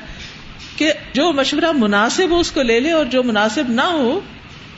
کہ 0.77 0.93
جو 1.13 1.33
مشورہ 1.33 1.73
مناسب 1.73 2.31
ہو 2.31 2.39
اس 2.39 2.51
کو 2.51 2.63
لے 2.63 2.81
لے 2.81 2.93
اور 2.93 3.05
جو 3.05 3.23
مناسب 3.23 3.65
نہ 3.69 3.81
ہو، 3.81 4.21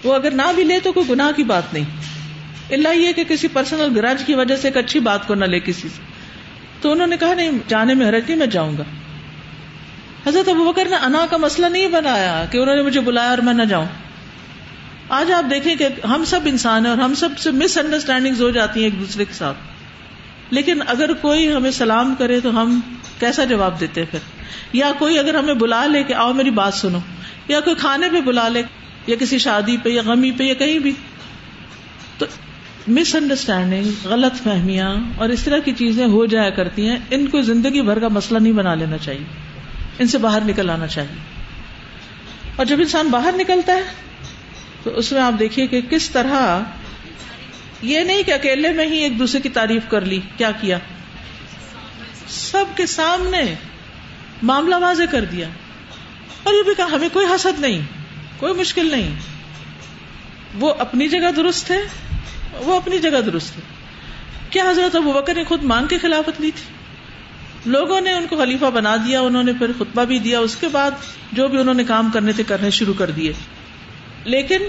وہ 0.05 0.15
اگر 0.15 0.31
نہ 0.31 0.43
بھی 0.55 0.65
لے 0.65 0.79
تو 0.81 0.93
کوئی 0.93 1.09
گناہ 1.09 1.31
کی 1.37 1.43
بات 1.43 1.73
نہیں۔ 1.73 1.85
اللہ 2.71 2.97
یہ 2.97 3.13
کہ 3.13 3.25
کسی 3.25 3.49
پرسنل 3.49 3.89
گرج 3.97 4.23
کی 4.25 4.35
وجہ 4.35 4.57
سے 4.57 4.69
ایک 4.69 4.77
اچھی 4.77 5.01
بات 5.01 5.27
کو 5.27 5.35
نہ 5.35 5.45
لے 5.45 5.61
کسی 5.61 5.89
سے۔ 5.89 6.03
تو 6.81 6.93
انہوں 6.93 7.07
نے 7.07 7.17
کہا، 7.17 7.35
نہیں، 7.35 7.51
جانے 7.69 7.95
میں 7.95 8.09
حرج 8.09 8.23
نہیں، 8.29 8.37
میں 8.37 8.47
جاؤں 8.47 8.79
گا۔ 8.79 8.83
حضرت 10.27 10.49
ابو 10.49 10.73
بکر 10.73 10.85
نے 10.91 10.97
انا 10.97 11.27
کا 11.31 11.37
مسئلہ 11.37 11.67
نہیں 11.67 11.89
بنایا 11.89 12.45
کہ 12.51 12.59
انہوں 12.59 12.77
نے 12.77 12.83
مجھے 12.83 13.01
بلایا 13.01 13.31
اور 13.31 13.39
میں 13.39 13.55
نہ 13.55 13.63
جاؤں۔ 13.63 13.87
آج 15.09 15.33
آپ 15.33 15.51
دیکھیں 15.51 15.77
کہ 15.77 15.89
ہم 16.07 16.25
سب 16.25 16.41
انسان 16.45 16.87
ہیں 16.87 16.91
اور 16.91 16.99
ہم 16.99 17.15
سب 17.15 17.39
سے 17.39 17.51
مس 17.51 17.79
انڈرسٹینڈنگ 17.79 18.35
ہو 18.41 18.51
جاتی 18.51 18.81
ہیں 18.81 18.87
ایک 18.87 19.01
دوسرے 19.01 19.25
کے 19.25 19.33
ساتھ۔ 19.33 19.57
لیکن 20.51 20.79
اگر 20.87 21.13
کوئی 21.13 21.53
ہمیں 21.53 21.71
سلام 21.71 22.15
کرے 22.19 22.41
تو 22.41 22.63
ہم 22.63 22.81
کیسا 23.21 23.45
جواب 23.45 23.81
دیتے 23.81 24.05
پھر؟ 24.11 24.19
یا 24.73 24.93
کوئی 24.99 25.19
اگر 25.19 25.35
ہمیں 25.35 25.55
بلا 25.55 25.87
لے 25.87 26.03
کہ 26.03 26.13
آؤ 26.13 26.33
میری 26.33 26.51
بات 26.51 26.75
سنو، 26.75 26.99
یا 27.49 27.61
کوئی 27.61 27.77
کھانے 27.77 28.09
پہ 28.13 28.21
بلا 28.21 28.49
لے، 28.49 28.63
یا 29.07 29.17
کسی 29.21 29.39
شادی 29.39 29.77
پہ، 29.83 29.89
یا 29.89 30.03
غمی 30.05 30.31
پہ، 30.31 30.45
یا 30.45 30.55
کہیں 30.55 30.79
بھی۔ 30.79 30.93
تو 32.19 32.27
مس 32.89 33.15
انڈرسٹینڈنگ 33.15 33.85
غلط 34.05 34.43
فہمیاں 34.43 34.97
اور 35.17 35.29
اس 35.29 35.43
طرح 35.43 35.59
کی 35.59 35.73
چیزیں 35.73 36.07
ہو 36.07 36.27
جایا 36.27 36.51
کرتی 36.51 36.89
ہیں، 36.89 36.97
ان 37.11 37.27
کو 37.27 37.41
زندگی 37.41 37.83
بھر 37.83 37.99
کا 37.99 38.09
مسئلہ 38.09 38.39
نہیں 38.39 38.53
بنا 38.53 38.75
لینا 38.75 38.99
چاہیے۔ 38.99 39.25
ان 39.99 40.07
سے 40.07 40.19
باہر 40.19 40.41
نکل 40.45 40.71
آنا 40.71 40.87
چاہیے۔ 40.87 41.19
اور 42.57 42.67
جب 42.67 42.79
انسان 42.79 43.09
باہر 43.09 43.35
نکلتا 43.37 43.73
ہے، 43.73 43.83
تو 44.83 44.91
اس 44.91 45.13
میں 45.13 45.21
آپ 45.21 45.33
دیکھیے 45.39 45.67
کہ 45.67 45.81
کس 45.81 46.11
طرح 46.11 46.61
یہ 47.83 48.01
نہیں 48.01 48.23
کہ 48.23 48.35
اکیلے 48.35 48.73
میں 48.73 48.87
ہی 48.87 48.97
ایک 48.97 49.19
دوسرے 49.19 49.41
کی 49.41 49.49
تعریف 49.49 49.83
کر 49.89 50.01
لی، 50.01 50.21
کیا 50.37 50.51
کیا؟ 50.51 50.79
سب 52.29 52.65
کے 52.77 52.87
سامنے۔ 52.87 53.55
معاملہ 54.43 54.75
واضح 54.79 55.03
کر 55.11 55.25
دیا 55.25 55.49
اور 56.43 56.55
یہ 56.55 56.63
بھی 56.63 56.75
کہا، 56.75 56.87
ہمیں 56.93 57.09
کوئی 57.13 57.27
حسد 57.27 57.61
نہیں، 57.61 57.81
کوئی 58.37 58.55
مشکل 58.55 58.91
نہیں۔ 58.91 59.15
وہ 60.55 60.75
اپنی 60.79 61.09
جگہ 61.09 61.31
درست 61.37 61.71
ہے، 61.71 61.81
وہ 62.59 62.77
اپنی 62.77 62.99
جگہ 62.99 63.21
درست 63.27 63.57
ہے۔ 63.57 63.63
کیا 64.51 64.71
حضرت 64.71 64.97
ابو 64.97 65.13
بکر 65.13 65.35
نے 65.35 65.45
خود 65.45 65.63
مانگ 65.63 65.87
کے 65.87 65.99
خلافت 65.99 66.41
لی 66.41 66.51
تھی؟ 66.51 66.75
لوگوں 67.71 68.01
نے 68.01 68.13
ان 68.13 68.27
کو 68.27 68.37
خلیفہ 68.37 68.65
بنا 68.65 68.97
دیا، 68.97 69.21
انہوں 69.21 69.43
نے 69.43 69.53
پھر 69.53 69.71
خطبہ 69.79 70.05
بھی 70.05 70.19
دیا، 70.19 70.39
اس 70.39 70.57
کے 70.57 70.69
بعد 70.69 70.91
جو 71.33 71.49
بھی 71.49 71.59
انہوں 71.59 71.75
نے 71.75 71.85
کام 71.85 72.11
کرنے 72.15 72.33
تھے، 72.33 72.45
کرنے 72.45 72.71
شروع 72.71 72.95
کر 72.95 73.11
دیے۔ 73.11 73.33
لیکن 74.25 74.61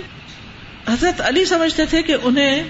حضرت 0.88 1.22
علی 1.22 1.46
سمجھتے 1.46 1.86
تھے 1.86 2.02
کہ 2.02 2.16
انہیں 2.24 2.64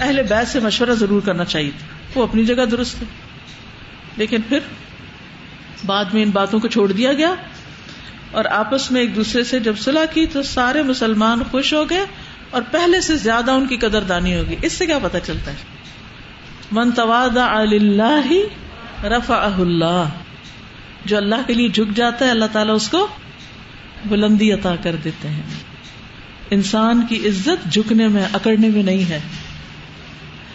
اہل 0.00 0.22
بیت 0.22 0.48
سے 0.48 0.60
مشورہ 0.60 0.90
ضرور 0.90 1.22
کرنا 1.22 1.44
چاہیے 1.44 1.70
تھا۔ 1.78 1.86
وہ 2.14 2.22
اپنی 2.22 2.44
جگہ 2.44 2.64
درست 2.64 3.02
ہے۔ 3.02 3.06
لیکن 4.16 4.42
پھر 4.48 4.58
بعد 5.86 6.04
میں 6.04 6.22
ان 6.22 6.30
باتوں 6.30 6.60
کو 6.60 6.68
چھوڑ 6.68 6.92
دیا 6.92 7.12
گیا 7.12 7.34
اور 8.30 8.44
آپس 8.44 8.90
میں 8.90 9.00
ایک 9.00 9.16
دوسرے 9.16 9.44
سے 9.44 9.60
جب 9.60 9.78
صلاح 9.78 10.04
کی 10.04 10.26
تو 10.26 10.42
سارے 10.42 10.82
مسلمان 10.82 11.42
خوش 11.50 11.74
ہو 11.74 11.90
گئے 11.90 12.04
اور 12.50 12.62
پہلے 12.70 13.00
سے 13.00 13.16
زیادہ 13.16 13.50
ان 13.50 13.66
کی 13.66 13.76
قدر 13.76 14.02
دانی 14.02 14.36
ہوگی۔ 14.36 14.56
اس 14.62 14.72
سے 14.72 14.86
کیا 14.86 14.98
پتا 15.02 15.20
چلتا 15.20 15.50
ہے؟ 15.50 15.56
من 16.72 16.90
اللہ 16.96 18.32
رفا 19.04 19.48
اللہ۔ 19.58 20.04
جو 21.04 21.16
اللہ 21.16 21.34
کے 21.46 21.54
لیے 21.54 21.68
جھک 21.68 21.96
جاتا 21.96 22.24
ہے، 22.24 22.30
اللہ 22.30 22.44
تعالیٰ 22.52 22.74
اس 22.74 22.88
کو 22.88 23.06
بلندی 24.06 24.52
عطا 24.52 24.76
کر 24.82 24.96
دیتے 24.96 25.28
ہیں۔ 25.28 25.42
انسان 26.50 27.06
کی 27.06 27.28
عزت 27.28 27.72
جھکنے 27.72 28.08
میں، 28.08 28.24
اکڑنے 28.32 28.68
میں 28.68 28.82
نہیں 28.82 29.10
ہے۔ 29.10 29.20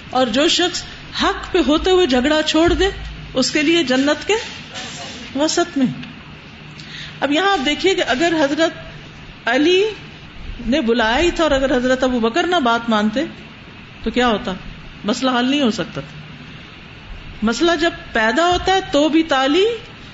اور 0.10 0.28
جو 0.28 0.48
شخص 0.48 0.84
حق 1.24 1.52
پہ 1.52 1.60
ہوتے 1.68 1.92
ہوئے 1.92 2.08
جھگڑا 2.08 2.44
چھوڑ 2.44 2.74
دے، 2.74 2.90
اس 3.34 3.52
کے 3.52 3.62
لیے 3.62 3.84
جنت 3.84 4.28
کے 4.28 4.34
وسط 5.36 5.78
میں۔ 5.78 5.86
اب 7.20 7.32
یہاں 7.32 7.52
آپ 7.52 7.66
دیکھیے 7.66 7.96
کہ 7.96 8.04
اگر 8.08 8.34
حضرت 8.44 8.72
علی 9.48 9.84
نے 10.68 10.82
بلایا 10.82 11.20
ہی 11.20 11.32
تھا 11.32 11.44
اور 11.44 11.52
اگر 11.52 11.78
حضرت 11.78 12.04
ابو 12.04 12.20
بکر 12.20 12.48
نہ 12.48 12.56
بات 12.56 12.90
مانتے، 12.90 13.26
تو 14.04 14.12
کیا 14.12 14.28
ہوتا؟ 14.28 14.54
مسئلہ 15.04 15.32
حل 15.40 15.46
نہیں 15.46 15.62
ہو 15.62 15.72
سکتا 15.72 16.02
تھا۔ 16.02 16.22
مسئلہ 17.42 17.72
جب 17.82 17.92
پیدا 18.14 18.48
ہوتا 18.48 18.74
ہے 18.74 18.80
تو 18.92 19.10
بھی 19.10 19.24
تالی 19.24 19.66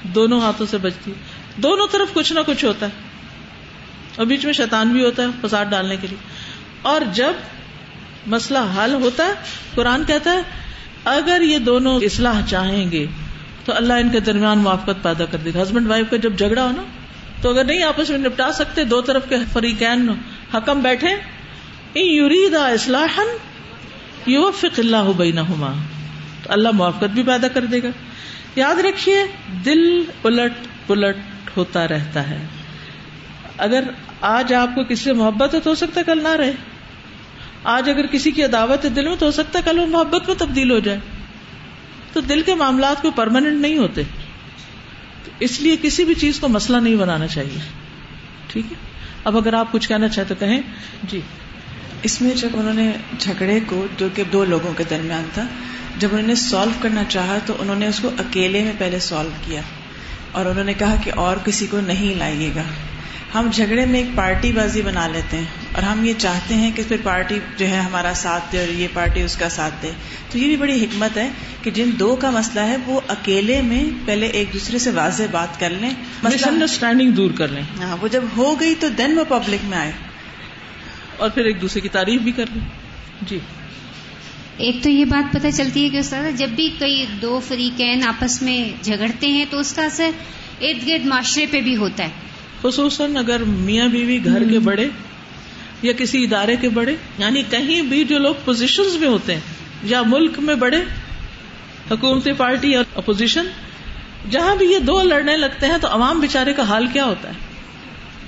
دونوں 0.04 0.42
ہاتھوں 0.42 0.66
سے 0.66 0.78
بچتی 0.78 1.14
دونوں 1.56 1.88
طرف 1.92 2.14
کچھ 2.14 2.34
نہ 2.34 2.40
کچھ 2.46 2.66
ہوتا 2.66 2.86
ہے۔ 2.86 2.92
اور 4.16 4.26
بیچ 4.26 4.46
میں 4.46 4.54
شیطان 4.54 4.90
بھی 4.90 5.06
ہوتا 5.06 5.24
ہے 5.24 5.28
فساد 5.42 5.66
ڈالنے 5.66 5.98
کے 5.98 6.08
لیے۔ 6.08 6.18
اور 6.82 7.02
جب 7.14 7.34
مسئلہ 8.28 8.60
حل 8.78 8.94
ہوتا 8.94 9.26
ہے، 9.26 9.32
قرآن 9.76 10.04
کہتا 10.06 10.32
ہے، 10.32 10.42
اگر 11.06 11.42
یہ 11.42 11.58
دونوں 11.58 12.00
اصلاح 12.00 12.42
چاہیں 12.48 12.92
گے 12.92 13.08
تو 13.68 13.74
اللہ 13.76 13.94
ان 13.94 14.10
کے 14.10 14.20
درمیان 14.20 14.60
موافقت 14.60 15.04
پیدا 15.04 15.26
کر 15.26 15.38
دے 15.38 15.52
گا 15.56 15.62
ہسبینڈ 15.64 15.88
وائف 15.88 16.06
کا 16.10 16.18
جب 16.18 16.38
جھگڑا 16.38 16.64
ہو 16.64 16.72
نا، 16.72 16.84
تو 17.42 17.50
اگر 17.50 17.64
نہیں 17.64 17.84
آپس 17.84 18.10
میں 18.10 18.18
نپٹا 18.18 18.52
سکتے، 18.52 18.84
دو 18.84 19.02
طرف 19.02 19.30
کے 19.30 19.36
فریقین 19.54 20.10
حکم 20.54 20.80
بیٹھے۔ 20.80 21.10
یورید 22.00 22.54
اصلاح 22.54 23.20
یو 24.26 24.52
فک 24.52 24.80
اللہ 24.80 25.12
بینہما۔ 25.18 25.74
تو 26.44 26.54
اللہ 26.54 26.70
موافقت 26.74 27.10
بھی 27.14 27.24
پیدا 27.24 27.48
کر 27.48 27.66
دے 27.66 27.84
گا۔ 27.84 27.88
یاد 28.56 28.76
رکھیے، 28.76 29.24
دل 29.66 30.04
پلٹ 30.22 30.54
پلٹ 30.88 31.18
ہوتا 31.58 31.88
رہتا 31.88 32.30
ہے۔ 32.30 32.46
اگر 33.58 33.84
آج 34.22 34.54
آپ 34.54 34.76
کو 34.76 34.84
کسی 34.84 35.04
سے 35.04 35.14
محبت 35.14 35.54
ہے 35.54 35.60
تو 35.60 35.70
ہو 35.70 35.76
سکتا 35.76 36.00
ہے 36.00 36.06
کل 36.06 36.24
نہ 36.24 36.36
رہے۔ 36.36 36.54
آج 37.64 37.90
اگر 37.90 38.06
کسی 38.06 38.32
کی 38.32 38.44
عداوت 38.44 38.86
ہے 38.86 38.90
دل 38.90 39.08
میں 39.08 39.16
تو 39.20 39.26
ہو 39.26 39.32
سکتا 39.32 39.60
ہے 39.60 39.64
کل 39.66 39.80
وہ 39.80 39.86
محبت 39.86 40.28
میں 40.28 40.36
تبدیل 40.38 40.72
ہو 40.72 40.80
جائے۔ 40.80 41.00
تو 42.18 42.22
دل 42.22 42.42
کے 42.42 42.56
معاملات 42.56 43.02
کو 43.02 43.12
پرماننٹ 43.12 43.62
نہیں 43.62 43.78
ہوتے۔ 43.78 44.02
اس 45.40 45.62
لیے 45.62 45.76
کسی 45.82 46.06
بھی 46.06 46.14
چیز 46.14 46.40
کو 46.40 46.48
مسئلہ 46.48 46.78
نہیں 46.78 46.96
بنانا 46.96 47.28
چاہیے۔ 47.28 47.60
ٹھیک 48.48 48.66
ہے؟ 48.72 48.78
اب 49.24 49.38
اگر 49.38 49.54
آپ 49.54 49.72
کچھ 49.72 49.90
کہنا 49.90 50.08
چاہتے 50.08 50.34
کہیں۔ 50.40 50.62
جی۔ 51.04 51.22
اس 52.04 52.22
میں 52.22 52.32
جب 52.36 52.50
انہوں 52.54 52.74
نے 52.74 52.92
جھگڑے 53.20 53.60
کو 53.66 53.88
جو 53.98 54.08
کہ 54.16 54.24
دو 54.24 54.46
لوگوں 54.46 54.74
کے 54.74 54.84
درمیان 54.90 55.24
تھا، 55.34 55.46
جب 55.98 56.08
انہوں 56.12 56.28
نے 56.28 56.36
سالو 56.36 56.72
کرنا 56.82 57.04
چاہا 57.10 57.38
تو 57.46 57.54
انہوں 57.60 57.76
نے 57.76 57.88
اس 57.88 58.00
کو 58.00 58.10
اکیلے 58.20 58.64
میں 58.64 58.74
پہلے 58.78 59.00
سالو 59.00 59.30
کیا۔ 59.46 59.62
اور 60.32 60.46
انہوں 60.46 60.64
نے 60.64 60.74
کہا 60.74 60.96
کہ 61.04 61.12
اور 61.16 61.38
کسی 61.38 61.68
کو 61.68 61.80
نہیں 61.82 62.16
لائیے 62.16 62.52
گا۔ 62.56 62.64
ہم 63.36 63.50
جھگڑے 63.54 63.86
میں 63.86 64.00
ایک 64.00 64.16
پارٹی 64.16 64.52
بازی 64.52 64.82
بنا 64.82 65.08
لیتے 65.08 65.38
ہیں۔ 65.38 65.67
اور 65.78 65.86
ہم 65.86 66.04
یہ 66.04 66.14
چاہتے 66.18 66.56
ہیں 66.56 66.72
کہ 66.76 66.84
پھر 66.88 66.98
پارٹی 67.04 67.40
جو 67.58 67.68
ہے 67.68 67.80
ہمارا 67.80 68.12
ساتھ 68.16 68.44
دے 68.52 68.60
اور 68.60 68.68
یہ 68.68 68.88
پارٹی 68.94 69.22
اس 69.22 69.36
کا 69.36 69.50
ساتھ 69.50 69.74
دے۔ 69.82 69.92
تو 70.32 70.38
یہ 70.38 70.48
بھی 70.48 70.58
بڑی 70.58 70.84
حکمت 70.84 71.18
ہے 71.18 71.30
کہ 71.64 71.72
جن 71.72 71.90
دو 72.00 72.16
کا 72.16 72.30
مسئلہ 72.30 72.60
ہے 72.60 72.78
وہ 72.86 73.02
اکیلے 73.08 73.62
میں 73.62 73.84
پہلے 74.06 74.26
ایک 74.26 74.54
دوسرے 74.54 74.78
سے 74.78 74.92
واضح 74.92 75.24
بات 75.32 75.60
کر 75.60 75.70
لیں۔ 75.70 75.90
انڈرسٹینڈنگ 76.24 77.12
دور 77.12 77.32
کر 77.32 77.48
لیں۔ 77.48 77.64
ہاں 77.80 77.98
وہ 78.02 78.08
جب 78.08 78.24
ہو 78.38 78.60
گئی 78.60 78.76
تو 78.80 78.88
دین 78.88 79.18
وہ 79.18 79.24
پبلک 79.24 79.66
میں 79.66 79.78
آئے۔ 79.78 79.92
اور 81.18 81.30
پھر 81.30 81.46
ایک 81.46 81.62
دوسرے 81.62 81.82
کی 81.82 81.90
تعریف 81.90 82.22
بھی 82.22 82.32
کر 82.32 82.46
لیں۔ 82.54 82.66
جی۔ 83.22 83.40
ایک 84.58 84.84
تو 84.84 84.90
یہ 84.90 85.06
بات 85.06 85.34
پتہ 85.34 85.48
چلتی 85.58 85.84
ہے 85.84 85.90
کہ 85.90 85.98
استاد 85.98 86.38
جب 86.38 86.50
بھی 86.50 86.70
کئی 86.80 87.06
دو 87.22 87.40
فریقین 87.48 88.04
آپس 88.08 88.42
میں 88.42 88.84
جھگڑتے 88.84 89.28
ہیں 89.28 89.46
تو 89.50 89.60
اس 89.60 89.74
کا 89.74 89.84
اثر 89.84 90.10
ارد 90.62 90.88
گرد 90.88 91.06
معاشرے 91.06 91.46
پہ 91.46 91.62
بھی 91.62 91.76
ہوتا 91.76 92.04
ہے۔ 92.04 92.10
خصوصاً 92.62 93.18
اگر 93.18 93.42
میاں 93.44 93.88
بیوی 93.88 94.26
گھر 94.26 94.44
کے 94.52 94.60
بڑے 94.60 94.90
یا 95.82 95.94
کسی 95.94 96.24
ادارے 96.24 96.56
کے 96.56 96.70
بڑے 96.70 96.96
یعنی 97.18 97.44
کہیں 97.50 97.82
بھی 97.82 98.04
جو 98.04 98.18
لوگ 98.18 98.36
پوزیشن 98.46 98.84
میں 99.00 99.08
ہوتے 99.08 99.34
ہیں 99.34 99.42
یا 99.84 100.02
ملک 100.06 100.40
میں 100.40 100.56
بڑے 100.56 100.84
حکومتی 101.92 102.34
پارٹی 102.34 102.76
اور 102.76 102.84
اپوزیشن 102.96 103.48
جہاں 104.30 104.56
بھی 104.56 104.72
یہ 104.72 104.80
دو 104.80 105.04
لڑنے 105.04 105.38
لگتے 105.38 105.66
ہیں 105.66 105.78
تو 105.82 105.88
عوام 105.88 106.20
بےچارے 106.20 106.54
کا 106.54 106.64
حال 106.64 106.88
کیا 106.88 107.06
ہوتا 107.06 107.30
ہے؟ 107.30 107.34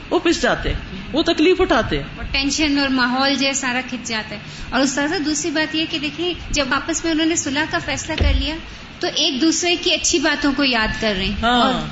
وہ 0.09 0.19
پس 0.19 0.41
جاتے 0.41 0.73
وہ 1.12 1.23
تکلیف 1.23 1.62
اٹھاتے 1.62 2.01
ٹینشن 2.31 2.79
اور 2.79 2.88
ماحول 2.88 3.35
جو 3.35 3.47
ہے 3.47 3.53
سارا 3.53 3.81
کھچ 3.89 4.07
جاتا 4.07 4.35
ہے۔ 4.35 4.39
اور 4.69 4.81
استاذہ 4.81 5.15
دوسری 5.25 5.51
بات 5.51 5.75
یہ 5.75 5.85
کہ 5.89 5.99
دیکھیں 5.99 6.33
جب 6.49 6.65
آپس 6.71 7.03
میں 7.03 7.12
انہوں 7.12 7.27
نے 7.27 7.35
صلاح 7.35 7.65
کا 7.71 7.77
فیصلہ 7.85 8.15
کر 8.19 8.33
لیا 8.39 8.55
تو 8.99 9.07
ایک 9.15 9.41
دوسرے 9.41 9.75
کی 9.75 9.93
اچھی 9.93 10.19
باتوں 10.19 10.53
کو 10.57 10.63
یاد 10.63 11.01
کر 11.01 11.13
رہے 11.17 11.25
ہیں۔ 11.25 11.35
ہاں۔ 11.41 11.88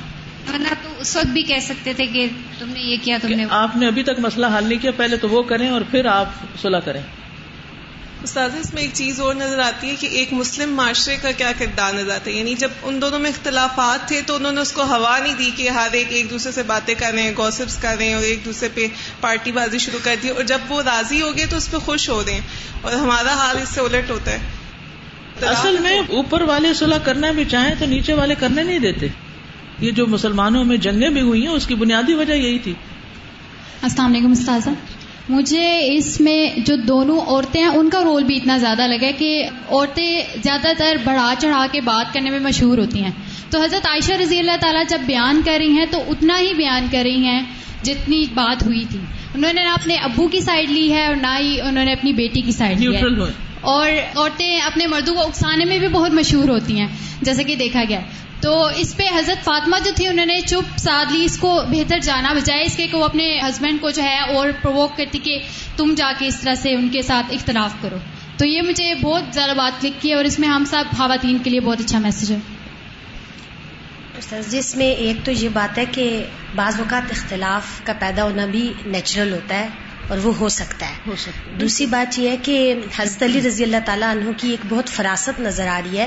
ورنہ 0.52 0.68
تو 0.82 0.88
اس 0.98 1.16
وقت 1.16 1.26
بھی 1.26 1.42
کہہ 1.42 1.60
سکتے 1.62 1.92
تھے 1.92 2.06
کہ 2.06 2.26
تم 2.58 2.68
نے 2.68 2.80
یہ 2.80 2.96
کیا 3.02 3.18
تم 3.22 3.28
نے 3.28 3.44
آپ 3.50 3.76
نے 3.76 3.86
ابھی 3.86 4.02
تک 4.02 4.18
مسئلہ 4.18 4.46
حل 4.58 4.64
نہیں 4.68 4.78
کیا 4.78 4.90
پہلے 4.96 5.16
تو 5.16 5.28
وہ 5.28 5.42
کریں 5.42 5.68
اور 5.68 5.80
پھر 5.90 6.06
آپ 6.06 6.28
صلاح 6.62 6.80
کریں۔ 6.80 7.02
استاد 8.22 8.50
اس 8.60 8.74
میں 8.74 8.82
ایک 8.82 8.90
چیز 8.92 9.20
اور 9.20 9.34
نظر 9.34 9.58
آتی 9.58 9.90
ہے 9.90 9.94
کہ 9.94 10.06
ایک 10.06 10.32
مسلم 10.32 10.74
معاشرے 10.74 11.16
کا 11.22 11.30
کیا 11.30 11.52
کردار 11.58 11.92
نظر 11.94 12.14
آتا 12.14 12.30
ہے۔ 12.30 12.36
یعنی 12.36 12.54
جب 12.54 12.68
ان 12.82 13.02
دونوں 13.02 13.18
میں 13.18 13.30
اختلافات 13.30 14.08
تھے 14.08 14.20
تو 14.26 14.34
انہوں 14.34 14.52
نے 14.52 14.60
اس 14.60 14.72
کو 14.72 14.82
ہوا 14.82 15.18
نہیں 15.18 15.34
دی 15.34 15.50
کہ 15.56 15.68
ہر 15.68 15.88
ایک 15.92 16.06
ایک 16.10 16.30
دوسرے 16.30 16.52
سے 16.52 16.62
باتیں 16.62 16.94
کر 16.94 17.10
رہے 17.14 17.22
ہیں 17.22 17.32
گوسپس 17.36 17.76
کر 17.76 17.94
رہے 17.98 18.06
ہیں 18.06 18.14
اور 18.14 18.22
ایک 18.22 18.44
دوسرے 18.44 18.68
پہ 18.74 18.86
پارٹی 19.20 19.52
بازی 19.52 19.78
شروع 19.78 19.98
کر 20.02 20.14
دی۔ 20.22 20.28
اور 20.28 20.44
جب 20.44 20.58
وہ 20.68 20.82
راضی 20.82 21.22
ہو 21.22 21.36
گئے 21.36 21.46
تو 21.46 21.56
اس 21.56 21.70
پہ 21.70 21.76
خوش 21.76 22.08
ہو 22.08 22.22
رہے 22.26 22.34
ہیں۔ 22.34 22.40
اور 22.80 22.92
ہمارا 22.92 23.34
حال 23.34 23.56
اس 23.62 23.68
سے 23.68 23.80
الٹ 23.80 24.10
ہوتا 24.10 24.30
ہے۔ 24.30 24.38
اصل 25.46 25.76
میں 25.78 25.98
اوپر 26.08 26.40
والے 26.42 26.74
صلاح 26.74 26.98
کرنا 26.98 27.30
بھی 27.30 27.44
چاہیں 27.44 27.74
تو 27.78 27.86
نیچے 27.86 28.12
والے 28.12 28.34
کرنے 28.38 28.62
نہیں 28.62 28.78
دیتے۔ 28.78 29.06
یہ 29.80 29.90
جو 29.90 30.06
مسلمانوں 30.06 30.64
میں 30.64 30.76
جنگیں 30.76 31.10
بھی 31.10 31.20
ہوئی 31.20 31.40
ہیں 31.40 31.52
اس 31.52 31.66
کی 31.66 31.74
بنیادی 31.74 32.14
وجہ 32.14 32.32
یہی 32.32 32.58
تھی۔ 32.58 32.74
السلام 33.82 34.12
علیکم 34.12 34.30
استاذہ۔ 34.30 34.70
مجھے 35.28 35.96
اس 35.96 36.20
میں 36.20 36.60
جو 36.66 36.76
دونوں 36.76 37.20
عورتیں 37.20 37.60
ہیں 37.60 37.68
ان 37.68 37.90
کا 37.90 38.04
رول 38.04 38.24
بھی 38.24 38.36
اتنا 38.36 38.58
زیادہ 38.58 38.86
لگا 38.86 39.10
کہ 39.18 39.44
عورتیں 39.70 40.22
زیادہ 40.42 40.68
تر 40.78 40.96
بڑھا 41.04 41.34
چڑھا 41.38 41.66
کے 41.72 41.80
بات 41.80 42.14
کرنے 42.14 42.30
میں 42.30 42.38
مشہور 42.38 42.78
ہوتی 42.78 43.04
ہیں۔ 43.04 43.10
تو 43.50 43.62
حضرت 43.62 43.86
عائشہ 43.86 44.12
رضی 44.12 44.38
اللہ 44.38 44.56
تعالیٰ 44.60 44.82
جب 44.88 44.98
بیان 45.06 45.40
کر 45.44 45.54
رہی 45.58 45.72
ہیں 45.72 45.86
تو 45.90 45.98
اتنا 46.08 46.38
ہی 46.38 46.54
بیان 46.54 46.86
کر 46.92 47.00
رہی 47.02 47.24
ہیں 47.24 47.40
جتنی 47.82 48.24
بات 48.34 48.62
ہوئی 48.62 48.84
تھی۔ 48.90 48.98
انہوں 49.34 49.52
نے 49.52 49.62
نہ 49.64 49.68
اپنے 49.68 49.94
ابو 49.94 50.28
کی 50.28 50.40
سائڈ 50.40 50.70
لی 50.70 50.92
ہے 50.92 51.06
اور 51.06 51.14
نہ 51.14 51.36
ہی 51.40 51.60
انہوں 51.60 51.84
نے 51.84 51.92
اپنی 51.92 52.12
بیٹی 52.12 52.40
کی 52.40 52.52
سائڈ 52.52 52.80
لی 52.80 52.86
ہے۔ 52.96 53.00
اور 53.60 53.90
عورتیں 54.16 54.60
اپنے 54.60 54.86
مردوں 54.86 55.14
کو 55.14 55.20
اکسانے 55.20 55.64
میں 55.64 55.78
بھی 55.78 55.88
بہت 55.88 56.14
مشہور 56.14 56.48
ہوتی 56.48 56.80
ہیں 56.80 56.86
جیسا 57.22 57.42
کہ 57.42 57.56
دیکھا 57.56 57.82
گیا۔ 57.88 58.00
تو 58.40 58.66
اس 58.76 58.96
پہ 58.96 59.08
حضرت 59.18 59.44
فاطمہ 59.44 59.76
جو 59.84 59.90
تھی 59.96 60.06
انہوں 60.06 60.26
نے 60.26 60.40
چپ 60.40 60.78
ساتھ 60.78 61.12
لی 61.12 61.24
اس 61.24 61.38
کو 61.38 61.62
بہتر 61.70 61.98
جانا، 61.98 62.32
بجائے 62.32 62.64
اس 62.64 62.76
کے 62.76 62.86
کہ 62.86 62.96
وہ 62.96 63.04
اپنے 63.04 63.38
ہسبینڈ 63.38 63.80
کو 63.80 63.90
جو 63.90 64.02
ہے 64.02 64.18
اور 64.18 64.48
پرووک 64.62 64.96
کرتی 64.96 65.18
کہ 65.18 65.38
تم 65.76 65.94
جا 65.96 66.12
کے 66.18 66.26
اس 66.26 66.40
طرح 66.40 66.54
سے 66.54 66.74
ان 66.74 66.88
کے 66.88 67.02
ساتھ 67.02 67.26
اختلاف 67.30 67.70
کرو۔ 67.80 67.96
تو 68.36 68.46
یہ 68.46 68.62
مجھے 68.62 68.94
بہت 68.94 69.22
زیادہ 69.34 69.50
بات 69.56 69.80
کلک 69.80 70.02
کی 70.02 70.12
اور 70.12 70.24
اس 70.24 70.38
میں 70.38 70.48
ہم 70.48 70.64
سب 70.64 70.84
خواتین 70.96 71.38
کے 71.38 71.50
لیے 71.50 71.60
بہت 71.60 71.80
اچھا 71.80 71.98
میسج 71.98 72.32
ہے۔ 72.32 72.38
جس 74.48 74.76
میں 74.76 74.86
ایک 74.86 75.26
تو 75.26 75.30
یہ 75.30 75.48
بات 75.48 75.78
ہے 75.78 75.84
کہ 75.84 76.24
بعض 76.54 76.78
اوقات 76.78 77.02
اختلاف 77.10 77.80
کا 77.84 77.92
پیدا 77.98 78.24
ہونا 78.24 78.46
بھی 78.46 78.72
نیچرل 78.86 79.32
ہوتا 79.32 79.54
ہے۔ 79.58 79.68
اور 80.08 80.18
وہ 80.18 80.36
ہو 80.36 80.48
سکتا 80.48 80.88
ہے۔ 80.88 81.10
دوسری 81.60 81.86
بات 81.86 82.18
یہ 82.18 82.28
ہے 82.28 82.36
کہ 82.36 82.74
حضرت 82.96 83.22
علی 83.22 83.40
رضی 83.42 83.64
اللہ 83.64 83.76
تعالیٰ 83.84 84.10
عنہ 84.10 84.30
کی 84.36 84.50
ایک 84.50 84.60
بہت 84.68 84.88
فراست 84.88 85.40
نظر 85.40 85.66
آ 85.66 85.80
رہی 85.84 85.98
ہے 85.98 86.06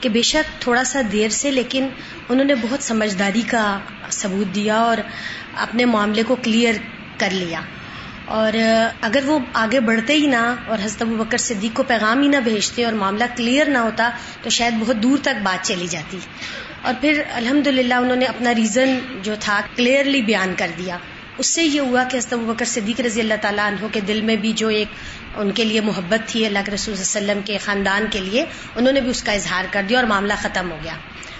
کہ 0.00 0.08
بے 0.08 0.22
شک 0.22 0.62
تھوڑا 0.62 0.84
سا 0.84 1.00
دیر 1.12 1.28
سے 1.28 1.50
لیکن 1.50 1.88
انہوں 2.28 2.44
نے 2.44 2.54
بہت 2.54 2.82
سمجھداری 2.82 3.42
کا 3.42 3.78
ثبوت 4.10 4.54
دیا 4.54 4.76
اور 4.76 4.96
اپنے 5.56 5.84
معاملے 5.84 6.22
کو 6.22 6.36
کلیئر 6.42 6.74
کر 7.18 7.30
لیا۔ 7.30 7.60
اور 8.24 8.52
اگر 9.00 9.20
وہ 9.26 9.38
آگے 9.52 9.80
بڑھتے 9.80 10.14
ہی 10.14 10.26
نہ 10.26 10.54
اور 10.66 10.78
حضرت 10.82 11.02
ابو 11.02 11.16
بکر 11.16 11.38
صدیق 11.38 11.76
کو 11.76 11.82
پیغام 11.82 12.22
ہی 12.22 12.28
نہ 12.28 12.36
بھیجتے 12.36 12.84
اور 12.84 12.92
معاملہ 12.92 13.24
کلیئر 13.36 13.66
نہ 13.66 13.78
ہوتا 13.78 14.10
تو 14.42 14.50
شاید 14.50 14.74
بہت 14.80 14.96
دور 14.96 15.18
تک 15.22 15.42
بات 15.42 15.66
چلی 15.66 15.86
جاتی۔ 15.86 16.18
اور 16.82 16.94
پھر 17.00 17.22
الحمد 17.32 17.66
انہوں 17.66 18.16
نے 18.16 18.24
اپنا 18.24 18.54
ریزن 18.54 18.98
جو 19.22 19.34
تھا 19.40 19.60
کلیئرلی 19.76 20.22
بیان 20.22 20.54
کر 20.56 20.70
دیا۔ 20.78 20.98
اس 21.40 21.46
سے 21.46 21.62
یہ 21.64 21.80
ہوا 21.80 22.02
کہ 22.10 22.16
حضرت 22.16 22.38
بکر 22.38 22.64
صدیق 22.64 23.00
رضی 23.00 23.20
اللہ 23.20 23.34
تعالیٰ 23.40 23.66
عنہ 23.66 23.86
کے 23.92 24.00
دل 24.00 24.20
میں 24.20 24.36
بھی 24.36 24.52
جو 24.52 24.68
ایک 24.68 24.88
ان 25.36 25.50
کے 25.50 25.64
لیے 25.64 25.80
محبت 25.80 26.28
تھی، 26.28 26.46
اللہ 26.46 26.58
کے 26.66 26.72
رسول 26.72 26.96
صلی 26.96 27.18
اللہ 27.18 27.32
علیہ 27.32 27.40
وسلم 27.40 27.46
کے 27.46 27.58
خاندان 27.58 28.06
کے 28.10 28.20
لیے، 28.20 28.44
انہوں 28.76 28.92
نے 28.92 29.00
بھی 29.00 29.10
اس 29.10 29.22
کا 29.22 29.32
اظہار 29.32 29.64
کر 29.70 29.82
دیا 29.88 29.98
اور 29.98 30.06
معاملہ 30.06 30.32
ختم 30.38 30.70
ہو 30.70 30.76
گیا۔ 30.84 30.92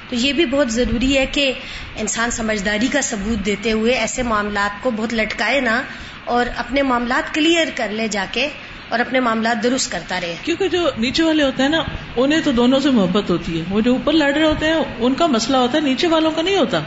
تو 0.09 0.17
یہ 0.17 0.33
بھی 0.33 0.47
بہت 0.47 0.73
ضروری 0.73 1.19
ہے 1.19 1.27
کہ 1.27 1.53
انسان 1.97 2.31
سمجھداری 2.31 2.89
کا 2.93 3.01
ثبوت 3.01 3.47
دیتے 3.47 3.73
ہوئے 3.73 3.93
ایسے 3.93 4.23
معاملات 4.23 4.83
کو 4.83 4.91
بہت 4.91 5.15
لٹکائے 5.15 5.61
نہ 5.61 5.83
اور 6.25 6.47
اپنے 6.57 6.83
معاملات 6.83 7.35
کلیئر 7.35 7.69
کر 7.75 7.89
لے 7.91 8.09
جا 8.09 8.27
کے 8.33 8.49
اور 8.89 8.99
اپنے 8.99 9.21
معاملات 9.21 9.63
درست 9.63 9.93
کرتا 9.93 10.21
رہے۔ 10.21 10.37
کیونکہ 10.43 10.69
جو 10.69 10.91
نیچے 10.99 11.23
والے 11.23 11.43
ہوتے 11.43 11.63
ہیں 11.63 11.71
نا، 11.71 11.83
انہیں 12.17 12.41
تو 12.45 12.53
دونوں 12.53 12.81
سے 12.81 12.91
محبت 12.91 13.31
ہوتی 13.31 13.59
ہے۔ 13.59 13.65
وہ 13.71 13.81
جو 13.81 13.93
اوپر 13.93 14.13
لڑ 14.13 14.35
رہے 14.35 14.47
ہوتے 14.47 14.67
ہیں، 14.67 14.81
ان 14.99 15.15
کا 15.15 15.27
مسئلہ 15.27 15.57
ہوتا 15.57 15.79
ہے، 15.79 15.83
نیچے 15.83 16.07
والوں 16.07 16.31
کا 16.31 16.43
نہیں 16.43 16.57
ہوتا۔ 16.57 16.81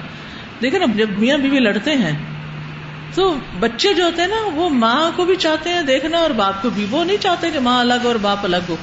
دیکھیں 0.62 0.80
نا، 0.80 0.86
جب 0.96 1.10
میاں 1.20 1.38
بیوی 1.38 1.60
لڑتے 1.60 1.92
ہیں 1.92 2.33
تو 3.16 3.36
بچے 3.60 3.94
جو 3.94 4.06
ہوتے 4.06 4.22
ہیں 4.22 4.30
نا، 4.30 4.50
وہ 4.54 4.70
ماں 4.70 5.12
کو 5.16 5.26
بھی 5.26 5.36
چاہتے 5.36 5.70
ہیں 5.70 5.82
دیکھنا 5.82 6.18
اور 6.18 6.30
باپ 6.30 6.62
کو 6.62 6.70
بھی۔ 6.70 6.86
وہ 6.92 7.04
نہیں 7.04 7.18
چاہتے 7.18 7.52
کہ 7.52 7.60
ماں 7.60 7.80
الگ 7.80 8.06
اور 8.06 8.16
باپ 8.16 8.38
الگ 8.44 8.58
ہو۔ 8.70 8.76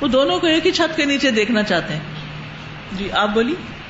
وہ 0.00 0.08
دونوں 0.08 0.38
کو 0.38 0.46
ایک 0.46 0.66
ہی 0.66 0.72
چھت 0.72 0.96
کے 0.96 1.04
نیچے 1.04 1.30
دیکھنا 1.30 1.62
چاہتے 1.62 1.94
ہیں۔ 1.94 2.00
جی 2.92 3.12
آپ 3.12 3.28
بولیے۔ 3.28 3.81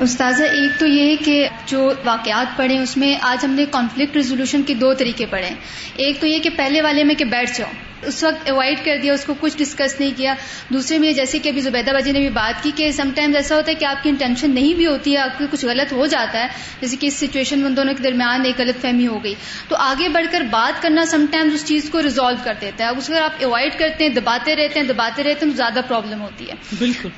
استاذہ، 0.00 0.44
ایک 0.44 0.80
تو 0.80 0.86
یہ 0.86 1.16
کہ 1.24 1.48
جو 1.66 1.92
واقعات 2.04 2.56
پڑھے 2.56 2.78
اس 2.78 2.96
میں 2.96 3.16
آج 3.20 3.44
ہم 3.44 3.50
نے 3.50 3.64
کانفلکٹ 3.70 4.16
ریزولوشن 4.16 4.62
کے 4.62 4.74
دو 4.74 4.94
طریقے 4.94 5.26
پڑھے۔ 5.26 5.50
ایک 5.96 6.20
تو 6.20 6.26
یہ 6.26 6.38
کہ 6.38 6.50
پہلے 6.56 6.82
والے 6.82 7.04
میں 7.04 7.14
کہ 7.14 7.24
بیٹھ 7.24 7.58
جاؤ۔ 7.58 7.70
اس 8.02 8.24
وقت 8.24 8.50
اوائڈ 8.50 8.84
کر 8.84 8.96
دیا، 9.02 9.12
اس 9.12 9.24
کو 9.24 9.34
کچھ 9.40 9.58
ڈسکس 9.58 10.00
نہیں 10.00 10.10
کیا۔ 10.16 10.34
دوسرے 10.68 10.98
میں 10.98 11.12
جیسے 11.12 11.38
کہ 11.38 11.48
ابھی 11.48 11.60
زبیدہ 11.60 11.90
باجی 11.90 12.12
نے 12.12 12.18
بھی 12.18 12.28
بات 12.28 12.62
کی 12.62 12.70
کہ 12.76 12.92
سم 12.92 13.10
ٹائمز 13.14 13.36
ایسا 13.36 13.56
ہوتا 13.56 13.70
ہے 13.70 13.74
کہ 13.74 13.84
آپ 13.84 14.02
کی 14.02 14.08
انٹینشن 14.08 14.54
نہیں 14.54 14.74
بھی 14.74 14.86
ہوتی 14.86 15.12
ہے 15.12 15.18
آپ 15.18 15.38
کو 15.38 15.44
کچھ 15.50 15.64
غلط 15.64 15.92
ہو 15.92 16.06
جاتا 16.06 16.38
ہے۔ 16.38 16.46
جیسے 16.80 16.96
کہ 16.96 17.06
اس 17.06 17.14
سچویشن 17.14 17.58
میں 17.58 17.70
دونوں 17.70 17.94
کے 17.94 18.02
درمیان 18.02 18.44
ایک 18.44 18.58
غلط 18.58 18.82
فہمی 18.82 19.06
ہو 19.06 19.24
گئی۔ 19.24 19.34
تو 19.68 19.76
آگے 19.76 20.08
بڑھ 20.08 20.26
کر 20.30 20.40
بات 20.40 20.82
کرنا 20.82 21.06
سم 21.06 21.26
ٹائمز 21.30 21.54
اس 21.54 21.64
چیز 21.64 21.90
کو 21.90 22.02
ریزالو 22.02 22.36
کر 22.44 22.54
دیتا 22.60 22.84
ہے۔ 22.84 22.88
اب 22.88 22.98
اس 22.98 23.10
آپ 23.10 23.44
اوائڈ 23.44 23.78
کرتے 23.78 24.04
ہیں، 24.04 24.14
دباتے 24.14 24.56
رہتے 24.56 24.80
ہیں، 24.80 24.86
دباتے 24.86 25.22
رہتے 25.22 25.46
ہیں، 25.46 25.52
تو 25.52 25.56
زیادہ 25.56 25.80
پرابلم 25.88 26.20
ہوتی 26.20 26.48
ہے۔ 26.48 26.54
بالکل۔ 26.78 27.08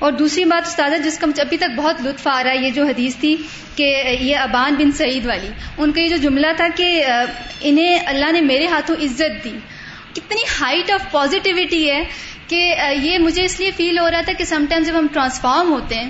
اور 0.00 0.12
دوسری 0.12 0.44
بات 0.44 0.66
استاد 0.66 0.90
جس 1.04 1.18
کا 1.18 1.26
مجھے 1.26 1.42
ابھی 1.42 1.56
تک 1.56 1.76
بہت 1.76 2.00
لطف 2.02 2.26
آ 2.26 2.42
رہا 2.44 2.50
ہے 2.50 2.56
یہ 2.56 2.70
جو 2.70 2.84
حدیث 2.86 3.16
تھی 3.16 3.36
کہ 3.76 4.16
یہ 4.20 4.36
ابان 4.36 4.74
بن 4.74 4.92
سعید 4.92 5.26
والی 5.26 5.48
ان 5.78 5.92
کا 5.92 6.00
یہ 6.00 6.08
جو 6.08 6.16
جملہ 6.16 6.46
تھا 6.56 6.66
کہ 6.76 7.04
انہیں 7.60 7.98
اللہ 8.06 8.32
نے 8.32 8.40
میرے 8.40 8.66
ہاتھوں 8.66 8.96
عزت 9.02 9.44
دی۔ 9.44 9.56
کتنی 10.14 10.42
ہائٹ 10.60 10.90
آف 10.90 11.10
پازیٹیوٹی 11.10 11.90
ہے 11.90 12.02
کہ 12.48 12.62
یہ 13.02 13.18
مجھے 13.18 13.44
اس 13.44 13.60
لیے 13.60 13.70
فیل 13.76 13.98
ہو 13.98 14.10
رہا 14.10 14.20
تھا 14.20 14.32
کہ 14.32 14.44
سم 14.44 14.64
ٹائم 14.68 14.82
جب 14.82 14.98
ہم 14.98 15.06
ٹرانسفارم 15.12 15.72
ہوتے 15.72 15.94
ہیں 15.94 16.08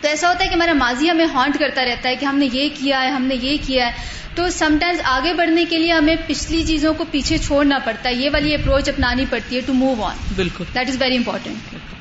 تو 0.00 0.08
ایسا 0.08 0.28
ہوتا 0.28 0.44
ہے 0.44 0.48
کہ 0.48 0.54
ہمارا 0.54 0.72
ماضی 0.72 1.10
ہمیں 1.10 1.26
ہانٹ 1.34 1.58
کرتا 1.58 1.84
رہتا 1.84 2.08
ہے 2.08 2.16
کہ 2.16 2.24
ہم 2.24 2.38
نے 2.38 2.48
یہ 2.52 2.68
کیا 2.74 3.02
ہے 3.02 3.10
ہم 3.10 3.22
نے 3.22 3.34
یہ 3.34 3.56
کیا 3.66 3.86
ہے۔ 3.86 3.92
تو 4.36 4.48
سم 4.50 4.76
ٹائمز 4.80 5.00
آگے 5.04 5.32
بڑھنے 5.34 5.64
کے 5.70 5.78
لیے 5.78 5.92
ہمیں 5.92 6.16
پچھلی 6.26 6.62
چیزوں 6.66 6.94
کو 6.94 7.04
پیچھے 7.10 7.38
چھوڑنا 7.38 7.78
پڑتا 7.78 8.08
ہے۔ 8.08 8.14
یہ 8.14 8.30
والی 8.32 8.54
اپروچ 8.54 8.88
اپنانی 8.88 9.24
پڑتی 9.30 9.56
ہے 9.56 9.60
ٹو 9.66 9.72
موو 9.74 10.02
آن 10.04 10.16
بالکل۔ 10.36 10.64
دیٹ 10.74 10.88
از 10.88 10.96
ویری 11.00 11.16
امپورٹینٹ 11.16 11.92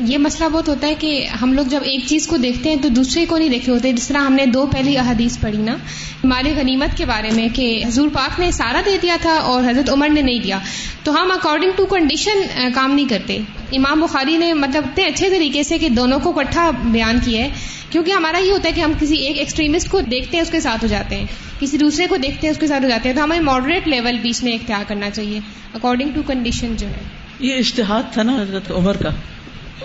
یہ 0.00 0.18
مسئلہ 0.18 0.48
بہت 0.48 0.68
ہوتا 0.68 0.86
ہے 0.86 0.94
کہ 0.94 1.26
ہم 1.42 1.52
لوگ 1.52 1.64
جب 1.64 1.80
ایک 1.82 2.00
چیز 2.06 2.26
کو 2.26 2.36
دیکھتے 2.36 2.68
ہیں 2.68 2.76
تو 2.82 2.88
دوسرے 2.88 3.26
کو 3.26 3.38
نہیں 3.38 3.48
دیکھے 3.48 3.72
ہوتے، 3.72 3.92
جس 3.92 4.08
طرح 4.08 4.18
ہم 4.18 4.32
نے 4.32 4.46
دو 4.46 4.66
پہلی 4.66 4.98
احادیث 4.98 5.38
پڑھی 5.40 5.58
نا 5.58 5.76
مال 6.24 6.46
غنیمت 6.56 6.96
کے 6.96 7.04
بارے 7.06 7.30
میں 7.30 7.48
کہ 7.52 7.82
حضور 7.86 8.08
پاک 8.12 8.40
نے 8.40 8.50
سارا 8.50 8.80
دے 8.86 8.98
دیا 9.02 9.16
تھا 9.20 9.32
اور 9.32 9.70
حضرت 9.70 9.90
عمر 9.90 10.08
نے 10.08 10.22
نہیں 10.22 10.38
دیا۔ 10.38 10.58
تو 11.04 11.22
ہم 11.22 11.30
اکارڈنگ 11.30 11.70
ٹو 11.76 11.86
کنڈیشن 11.86 12.42
کام 12.74 12.94
نہیں 12.94 13.08
کرتے۔ 13.08 13.38
امام 13.72 14.00
بخاری 14.00 14.36
نے 14.36 14.54
مطلب 14.54 14.82
اتنے 14.86 15.04
اچھے 15.04 15.30
طریقے 15.30 15.62
سے 15.62 15.78
کہ 15.78 15.88
دونوں 15.88 16.20
کو 16.20 16.40
اکٹھا 16.40 16.70
بیان 16.84 17.18
کیا 17.24 17.44
ہے، 17.44 17.48
کیونکہ 17.90 18.10
ہمارا 18.10 18.38
یہ 18.38 18.52
ہوتا 18.52 18.68
ہے 18.68 18.72
کہ 18.72 18.80
ہم 18.80 18.92
کسی 19.00 19.16
ایک 19.16 19.38
ایکسٹریمسٹ 19.38 19.90
کو 19.90 20.00
دیکھتے 20.00 20.36
ہیں، 20.36 20.44
اس 20.44 20.50
کے 20.50 20.60
ساتھ 20.60 20.84
ہو 20.84 20.88
جاتے 20.88 21.16
ہیں۔ 21.16 21.26
کسی 21.60 21.78
دوسرے 21.78 22.06
کو 22.06 22.16
دیکھتے 22.16 22.46
ہیں، 22.46 22.54
اس 22.54 22.60
کے 22.60 22.66
ساتھ 22.66 22.84
ہو 22.84 22.88
جاتے 22.88 23.08
ہیں۔ 23.08 23.16
تو 23.16 23.24
ہمیں 23.24 23.40
ماڈریٹ 23.40 23.88
لیول 23.88 24.18
بیچ 24.22 24.42
میں 24.42 24.52
اختیار 24.52 24.84
کرنا 24.88 25.10
چاہیے۔ 25.10 25.40
اکارڈنگ 25.74 26.08
ٹو 26.14 26.22
کنڈیشن 26.26 26.76
جو 26.76 26.86
ہے۔ 26.86 27.00
یہ 27.40 27.54
اشتہاد 27.58 28.02
تھا 28.12 28.22
نا 28.22 28.42
حضرت 28.42 28.70
عمر 28.70 28.96
کا؟ 28.96 29.10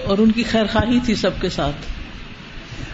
اور 0.03 0.17
ان 0.17 0.31
کی 0.31 0.43
خیر 0.43 0.65
خواہی 0.65 0.99
تھی 1.05 1.15
سب 1.15 1.41
کے 1.41 1.49
ساتھ۔ 1.49 1.75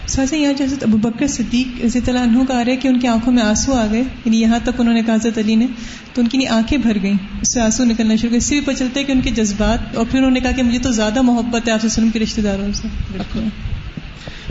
سر 0.09 0.33
یہاں 0.33 0.53
جیسے 0.53 0.75
ابو 0.81 0.97
بکر 0.97 1.27
صدیق 1.27 1.85
عزت 1.85 2.09
اللہ 2.09 2.19
عنہ 2.19 2.43
کا 2.47 2.53
آ 2.53 2.65
رہا 2.65 2.71
ہے 2.71 2.75
کہ 2.75 2.87
ان 2.87 2.99
کی 2.99 3.07
آنکھوں 3.07 3.33
میں 3.33 3.43
آنسو 3.43 3.73
آ 3.73 3.85
گئے 3.91 3.99
یعنی 3.99 4.41
یہاں 4.41 4.59
تک 4.63 4.79
انہوں 4.79 4.93
نے 4.93 5.01
کہا 5.01 5.13
حضرت 5.13 5.37
علی 5.37 5.55
نے 5.55 5.67
تو 6.13 6.21
ان 6.21 6.27
کی 6.27 6.47
آنکھیں 6.47 6.77
بھر 6.77 6.97
گئیں۔ 7.01 7.17
اس 7.41 7.53
سے 7.53 7.61
آنسو 7.61 7.83
نکلنا 7.83 8.15
شروع 8.15 8.35
اس 8.35 8.45
سے 8.45 8.55
بھی 8.55 8.61
پتہ 8.61 8.79
چلتا 8.79 8.99
ہے 8.99 9.05
کہ 9.05 9.11
ان 9.11 9.21
کے 9.21 9.31
جذبات 9.31 9.97
اور 9.97 10.05
پھر 10.11 10.19
انہوں 10.19 10.31
نے 10.31 10.39
کہا 10.39 10.51
کہ 10.51 10.63
مجھے 10.63 10.79
تو 10.79 10.91
زیادہ 10.91 11.21
محبت 11.21 11.67
ہے 11.67 11.73
آپ 11.73 11.85
وسلم 11.85 12.09
کے 12.09 12.19
رشتے 12.19 12.41
داروں 12.41 12.73
سے۔ 12.73 12.87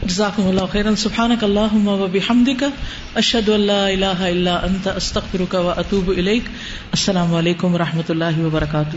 جزاکم 0.07 0.47
اللہ 0.47 0.67
خیرا۔ 0.73 0.97
سبحانک 0.97 1.45
اللہم 1.45 1.89
و 1.89 2.07
بحمدک 2.13 2.65
اشہد 3.15 3.49
اللہ 3.49 3.73
الہ 3.73 4.21
الا 4.21 4.57
انت 4.57 4.89
استغفرک 4.89 5.55
و 5.55 5.71
اتوب 5.77 6.09
الیک۔ 6.09 6.43
السلام 6.93 7.35
علیکم 7.35 7.75
و 7.75 7.79
رحمۃ 7.79 8.09
اللہ 8.09 8.39
وبرکاتہ۔ 8.39 8.97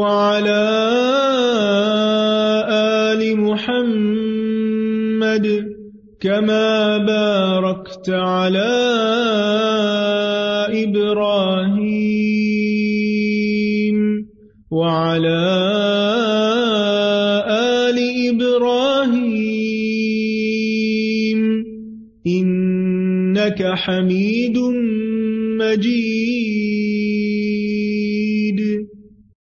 وعلى 0.00 0.64
آل 3.12 3.20
محمد 3.46 5.46
كما 6.20 6.98
باركت 6.98 8.10
على 8.10 8.89